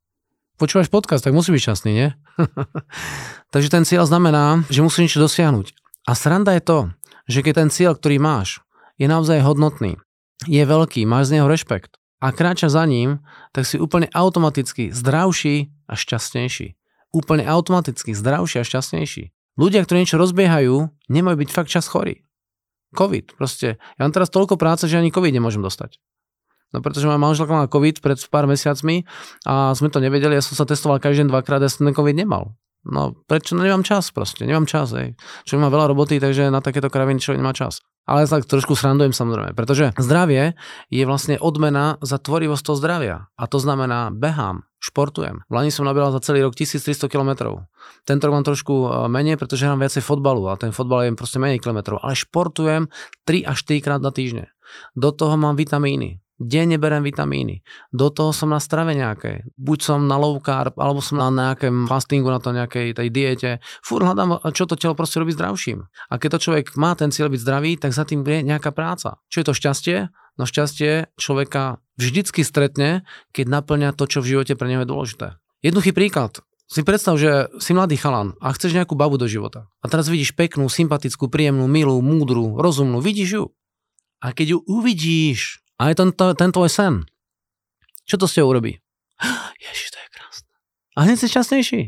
Počúvaš 0.56 0.88
podcast, 0.88 1.20
tak 1.20 1.36
musí 1.36 1.52
byť 1.52 1.62
šťastný, 1.62 1.92
nie? 1.92 2.08
Takže 3.52 3.68
ten 3.68 3.84
cieľ 3.84 4.08
znamená, 4.08 4.64
že 4.72 4.80
musí 4.80 5.04
niečo 5.04 5.20
dosiahnuť. 5.20 5.76
A 6.08 6.12
sranda 6.16 6.56
je 6.56 6.64
to, 6.64 6.78
že 7.28 7.44
keď 7.44 7.52
ten 7.66 7.68
cieľ, 7.68 7.92
ktorý 7.92 8.16
máš, 8.16 8.64
je 8.96 9.04
naozaj 9.04 9.44
hodnotný, 9.44 10.00
je 10.48 10.62
veľký, 10.64 11.04
máš 11.04 11.28
z 11.28 11.40
neho 11.40 11.48
rešpekt 11.48 12.00
a 12.20 12.32
kráča 12.32 12.72
za 12.72 12.88
ním, 12.88 13.20
tak 13.52 13.68
si 13.68 13.76
úplne 13.76 14.08
automaticky 14.12 14.92
zdravší 14.92 15.72
a 15.84 15.94
šťastnejší. 15.96 16.76
Úplne 17.12 17.44
automaticky 17.44 18.16
zdravší 18.16 18.60
a 18.60 18.64
šťastnejší. 18.64 19.32
Ľudia, 19.56 19.84
ktorí 19.84 20.04
niečo 20.04 20.20
rozbiehajú, 20.20 20.88
nemajú 21.08 21.36
byť 21.40 21.50
fakt 21.52 21.72
čas 21.72 21.88
chorí. 21.88 22.24
COVID, 22.96 23.36
proste. 23.36 23.76
Ja 23.96 24.00
mám 24.04 24.12
teraz 24.12 24.32
toľko 24.32 24.56
práce, 24.56 24.88
že 24.88 24.96
ani 25.00 25.12
COVID 25.12 25.32
nemôžem 25.32 25.60
dostať. 25.60 26.00
No 26.74 26.82
pretože 26.82 27.06
moja 27.06 27.20
manželka 27.20 27.52
mala 27.52 27.70
COVID 27.70 28.02
pred 28.02 28.18
pár 28.26 28.50
mesiacmi 28.50 29.06
a 29.46 29.74
sme 29.74 29.90
to 29.90 30.02
nevedeli, 30.02 30.34
ja 30.34 30.42
som 30.42 30.58
sa 30.58 30.66
testoval 30.66 30.98
každý 30.98 31.26
deň 31.26 31.28
dvakrát, 31.30 31.62
ja 31.62 31.70
som 31.70 31.86
ten 31.86 31.94
COVID 31.94 32.16
nemal. 32.16 32.56
No 32.86 33.18
prečo? 33.26 33.58
No 33.58 33.66
nemám 33.66 33.82
čas 33.82 34.14
proste, 34.14 34.46
nemám 34.46 34.70
čas. 34.70 34.94
Ej. 34.94 35.18
Človek 35.42 35.62
má 35.66 35.70
veľa 35.74 35.90
roboty, 35.90 36.22
takže 36.22 36.54
na 36.54 36.62
takéto 36.62 36.86
kraviny 36.86 37.18
človek 37.18 37.42
nemá 37.42 37.50
čas. 37.50 37.82
Ale 38.06 38.22
ja 38.22 38.30
tak 38.30 38.46
trošku 38.46 38.78
srandujem 38.78 39.10
samozrejme, 39.10 39.58
pretože 39.58 39.90
zdravie 39.98 40.54
je 40.94 41.02
vlastne 41.02 41.42
odmena 41.42 41.98
za 41.98 42.22
tvorivosť 42.22 42.62
toho 42.62 42.78
zdravia. 42.78 43.16
A 43.34 43.50
to 43.50 43.58
znamená 43.58 44.14
behám, 44.14 44.62
športujem. 44.78 45.42
V 45.50 45.52
Lani 45.52 45.74
som 45.74 45.82
nabral 45.82 46.14
za 46.14 46.22
celý 46.22 46.46
rok 46.46 46.54
1300 46.54 47.10
km. 47.10 47.58
Tento 48.06 48.22
rok 48.30 48.34
mám 48.38 48.46
trošku 48.46 48.74
e, 48.86 48.88
menej, 49.10 49.34
pretože 49.34 49.66
hrám 49.66 49.82
viacej 49.82 50.06
fotbalu 50.06 50.46
a 50.46 50.54
ten 50.54 50.70
fotbal 50.70 51.10
je 51.10 51.18
proste 51.18 51.42
menej 51.42 51.58
kilometrov. 51.58 51.98
Ale 51.98 52.14
športujem 52.14 52.86
3 53.26 53.42
až 53.42 53.58
4 53.66 53.82
krát 53.82 53.98
na 53.98 54.14
týždne. 54.14 54.54
Do 54.94 55.10
toho 55.10 55.34
mám 55.34 55.58
vitamíny. 55.58 56.22
Denne 56.36 56.76
berem 56.76 57.00
vitamíny. 57.00 57.64
Do 57.96 58.12
toho 58.12 58.28
som 58.28 58.52
na 58.52 58.60
strave 58.60 58.92
nejaké. 58.92 59.48
Buď 59.56 59.78
som 59.80 60.04
na 60.04 60.20
low 60.20 60.36
carb, 60.36 60.76
alebo 60.76 61.00
som 61.00 61.16
na 61.16 61.32
nejakém 61.32 61.88
fastingu, 61.88 62.28
na 62.28 62.36
to 62.36 62.52
nejakej 62.52 62.92
tej 62.92 63.08
diete. 63.08 63.50
Fúr 63.80 64.04
hľadám, 64.04 64.44
čo 64.52 64.68
to 64.68 64.76
telo 64.76 64.92
proste 64.92 65.16
robí 65.16 65.32
zdravším. 65.32 65.88
A 65.88 66.14
keď 66.20 66.36
to 66.36 66.42
človek 66.48 66.76
má 66.76 66.92
ten 66.92 67.08
cieľ 67.08 67.32
byť 67.32 67.40
zdravý, 67.40 67.80
tak 67.80 67.96
za 67.96 68.04
tým 68.04 68.20
je 68.20 68.44
nejaká 68.44 68.68
práca. 68.76 69.16
Čo 69.32 69.40
je 69.40 69.46
to 69.48 69.54
šťastie? 69.56 69.96
No 70.36 70.44
šťastie 70.44 71.16
človeka 71.16 71.80
vždycky 71.96 72.44
stretne, 72.44 73.08
keď 73.32 73.48
naplňa 73.48 73.96
to, 73.96 74.04
čo 74.04 74.20
v 74.20 74.36
živote 74.36 74.52
pre 74.60 74.68
neho 74.68 74.84
je 74.84 74.92
dôležité. 74.92 75.26
Jednoduchý 75.64 75.96
príklad. 75.96 76.44
Si 76.66 76.82
predstav, 76.82 77.16
že 77.16 77.48
si 77.62 77.72
mladý 77.72 77.96
chalan 77.96 78.34
a 78.42 78.52
chceš 78.52 78.74
nejakú 78.74 78.92
babu 78.98 79.16
do 79.16 79.30
života. 79.30 79.70
A 79.80 79.88
teraz 79.88 80.10
vidíš 80.10 80.34
peknú, 80.36 80.66
sympatickú, 80.68 81.30
príjemnú, 81.30 81.64
milú, 81.70 81.96
múdru, 82.02 82.58
rozumnú. 82.58 83.00
Vidíš 83.00 83.30
ju. 83.32 83.44
A 84.18 84.34
keď 84.34 84.58
ju 84.58 84.58
uvidíš, 84.66 85.62
a 85.76 85.92
je 85.92 85.94
ten, 85.96 86.10
ten 86.12 86.50
tvoj 86.52 86.68
sen. 86.72 87.04
Čo 88.06 88.16
to 88.22 88.26
s 88.28 88.34
tebou 88.38 88.54
urobí? 88.54 88.78
Ježiš, 89.64 89.92
to 89.92 89.98
je 89.98 90.08
krásne. 90.12 90.50
A 90.96 90.98
hneď 91.04 91.16
si 91.20 91.26
šťastnejší. 91.28 91.80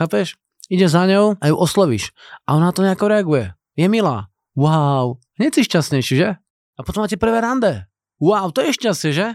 Chápeš? 0.00 0.34
Ide 0.72 0.88
za 0.88 1.04
ňou 1.04 1.36
a 1.38 1.44
ju 1.52 1.56
oslovíš. 1.60 2.10
A 2.48 2.56
ona 2.56 2.72
to 2.72 2.82
nejako 2.82 3.12
reaguje. 3.12 3.52
Je 3.76 3.86
milá. 3.86 4.32
Wow. 4.56 5.20
Hneď 5.36 5.60
si 5.60 5.62
šťastnejší, 5.68 6.14
že? 6.16 6.30
A 6.74 6.80
potom 6.82 7.04
máte 7.04 7.20
prvé 7.20 7.38
rande. 7.38 7.86
Wow, 8.18 8.50
to 8.50 8.64
je 8.64 8.74
šťastie, 8.74 9.10
že? 9.12 9.28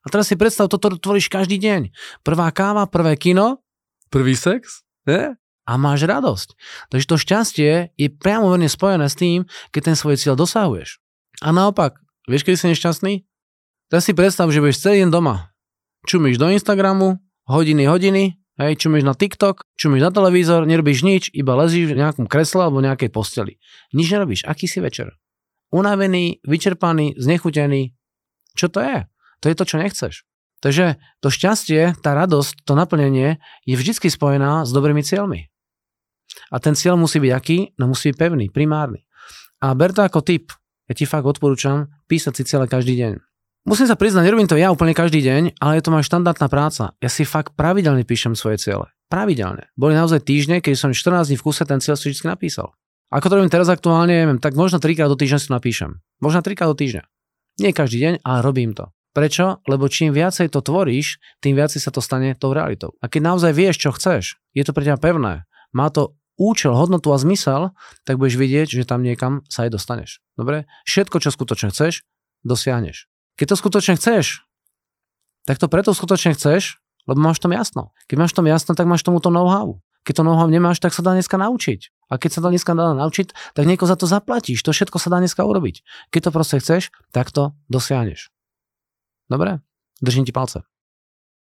A 0.00 0.06
teraz 0.08 0.28
si 0.28 0.36
predstav, 0.36 0.68
toto 0.68 0.96
tvoríš 0.96 1.28
každý 1.32 1.60
deň. 1.60 1.92
Prvá 2.24 2.48
káva, 2.52 2.88
prvé 2.88 3.16
kino, 3.16 3.60
prvý 4.08 4.36
sex, 4.36 4.84
ne? 5.04 5.36
A 5.68 5.72
máš 5.78 6.02
radosť. 6.02 6.56
Takže 6.90 7.06
to 7.06 7.16
šťastie 7.20 7.72
je 7.94 8.08
priamo 8.10 8.50
spojené 8.66 9.06
s 9.06 9.16
tým, 9.16 9.46
keď 9.70 9.92
ten 9.92 9.96
svoj 9.96 10.18
cieľ 10.18 10.34
dosahuješ. 10.34 10.98
A 11.44 11.54
naopak, 11.54 12.00
Vieš, 12.28 12.44
keď 12.44 12.54
si 12.56 12.66
nešťastný? 12.76 13.12
Teraz 13.88 14.04
si 14.04 14.12
predstav, 14.12 14.50
že 14.52 14.60
budeš 14.60 14.84
celý 14.84 15.06
deň 15.06 15.10
doma. 15.10 15.50
Čumíš 16.04 16.36
do 16.36 16.52
Instagramu, 16.52 17.20
hodiny, 17.48 17.88
hodiny, 17.88 18.38
hej, 18.60 18.72
čumíš 18.76 19.04
na 19.04 19.16
TikTok, 19.16 19.64
čumíš 19.76 20.04
na 20.04 20.10
televízor, 20.12 20.68
nerobíš 20.68 21.00
nič, 21.02 21.22
iba 21.32 21.56
lezíš 21.56 21.96
v 21.96 22.00
nejakom 22.00 22.26
kresle 22.28 22.68
alebo 22.68 22.84
nejakej 22.84 23.10
posteli. 23.10 23.56
Nič 23.96 24.12
nerobíš. 24.12 24.44
Aký 24.44 24.68
si 24.68 24.78
večer? 24.84 25.16
Unavený, 25.72 26.44
vyčerpaný, 26.44 27.16
znechutený. 27.16 27.96
Čo 28.54 28.68
to 28.68 28.84
je? 28.84 29.06
To 29.40 29.46
je 29.48 29.54
to, 29.56 29.64
čo 29.64 29.76
nechceš. 29.80 30.14
Takže 30.60 31.00
to 31.24 31.32
šťastie, 31.32 31.96
tá 32.04 32.12
radosť, 32.12 32.68
to 32.68 32.76
naplnenie 32.76 33.40
je 33.64 33.74
vždy 33.80 33.96
spojená 33.96 34.68
s 34.68 34.70
dobrými 34.76 35.00
cieľmi. 35.00 35.48
A 36.52 36.60
ten 36.60 36.76
cieľ 36.76 37.00
musí 37.00 37.16
byť 37.16 37.32
aký? 37.32 37.58
No 37.80 37.90
musí 37.90 38.12
byť 38.12 38.18
pevný, 38.20 38.46
primárny. 38.52 39.08
A 39.64 39.72
ber 39.72 39.96
to 39.96 40.04
ako 40.04 40.20
typ 40.20 40.52
ja 40.90 40.92
ti 40.98 41.06
fakt 41.06 41.22
odporúčam 41.22 41.86
písať 42.10 42.42
si 42.42 42.42
celé 42.50 42.66
každý 42.66 42.98
deň. 42.98 43.22
Musím 43.62 43.86
sa 43.86 43.94
priznať, 43.94 44.26
nerobím 44.26 44.50
to 44.50 44.58
ja 44.58 44.74
úplne 44.74 44.90
každý 44.90 45.22
deň, 45.22 45.62
ale 45.62 45.78
je 45.78 45.82
to 45.86 45.94
moja 45.94 46.02
štandardná 46.02 46.50
práca. 46.50 46.98
Ja 46.98 47.06
si 47.06 47.22
fakt 47.22 47.54
pravidelne 47.54 48.02
píšem 48.02 48.34
svoje 48.34 48.58
ciele. 48.58 48.90
Pravidelne. 49.06 49.70
Boli 49.78 49.94
naozaj 49.94 50.26
týždne, 50.26 50.58
keď 50.58 50.74
som 50.74 50.90
14 50.90 51.30
dní 51.30 51.36
v 51.38 51.44
kuse 51.46 51.62
ten 51.62 51.78
cieľ 51.78 51.94
si 51.94 52.10
vždy 52.10 52.26
napísal. 52.26 52.74
Ako 53.14 53.30
to 53.30 53.38
robím 53.38 53.52
teraz 53.52 53.70
aktuálne, 53.70 54.10
neviem, 54.10 54.42
tak 54.42 54.58
možno 54.58 54.82
trikrát 54.82 55.06
do 55.06 55.14
týždňa 55.14 55.38
si 55.38 55.46
to 55.46 55.54
napíšem. 55.54 55.90
Možno 56.18 56.42
trikrát 56.42 56.74
do 56.74 56.78
týždňa. 56.78 57.06
Nie 57.62 57.70
každý 57.70 57.98
deň, 58.02 58.14
ale 58.26 58.38
robím 58.42 58.74
to. 58.74 58.90
Prečo? 59.10 59.62
Lebo 59.66 59.90
čím 59.90 60.14
viacej 60.14 60.50
to 60.50 60.62
tvoríš, 60.62 61.18
tým 61.42 61.58
viacej 61.58 61.82
sa 61.82 61.90
to 61.90 62.02
stane 62.02 62.34
tou 62.38 62.54
realitou. 62.54 62.94
A 63.02 63.10
keď 63.10 63.34
naozaj 63.34 63.52
vieš, 63.54 63.82
čo 63.82 63.90
chceš, 63.94 64.38
je 64.54 64.62
to 64.62 64.70
pre 64.70 64.86
teba 64.86 64.98
pevné, 64.98 65.46
má 65.74 65.86
to 65.90 66.18
účel, 66.40 66.72
hodnotu 66.72 67.12
a 67.12 67.20
zmysel, 67.20 67.76
tak 68.08 68.16
budeš 68.16 68.40
vidieť, 68.40 68.80
že 68.80 68.88
tam 68.88 69.04
niekam 69.04 69.44
sa 69.52 69.68
aj 69.68 69.76
dostaneš. 69.76 70.24
Dobre? 70.40 70.64
Všetko, 70.88 71.20
čo 71.20 71.28
skutočne 71.28 71.68
chceš, 71.68 72.08
dosiahneš. 72.40 73.12
Keď 73.36 73.52
to 73.52 73.56
skutočne 73.60 73.94
chceš, 74.00 74.48
tak 75.44 75.60
to 75.60 75.68
preto 75.68 75.92
skutočne 75.92 76.32
chceš, 76.32 76.80
Lebo 77.08 77.20
máš 77.20 77.40
tom 77.40 77.50
jasno. 77.50 77.90
Keď 78.06 78.16
máš 78.22 78.32
tom 78.36 78.46
jasno, 78.46 78.76
tak 78.76 78.86
máš 78.86 79.02
tomuto 79.02 79.32
know-how. 79.32 79.80
Keď 80.04 80.20
to 80.20 80.24
know-how 80.24 80.48
nemáš, 80.48 80.80
tak 80.80 80.94
sa 80.94 81.02
dá 81.04 81.12
dneska 81.16 81.36
naučiť. 81.36 82.08
A 82.12 82.22
keď 82.22 82.38
sa 82.38 82.40
to 82.44 82.48
dneska 82.54 82.72
dá 82.76 82.92
naučiť, 82.96 83.34
tak 83.58 83.64
nieko 83.64 83.84
za 83.84 83.96
to 83.96 84.06
zaplatíš. 84.06 84.62
To 84.64 84.70
všetko 84.70 85.02
sa 85.02 85.10
dá 85.12 85.18
dneska 85.20 85.44
urobiť. 85.44 85.82
Keď 86.14 86.20
to 86.28 86.30
proste 86.30 86.56
chceš, 86.60 86.94
tak 87.12 87.34
to 87.34 87.56
dosiahneš. 87.66 88.30
Dobre? 89.26 89.58
Držím 90.00 90.22
ti 90.22 90.32
palce. 90.32 90.64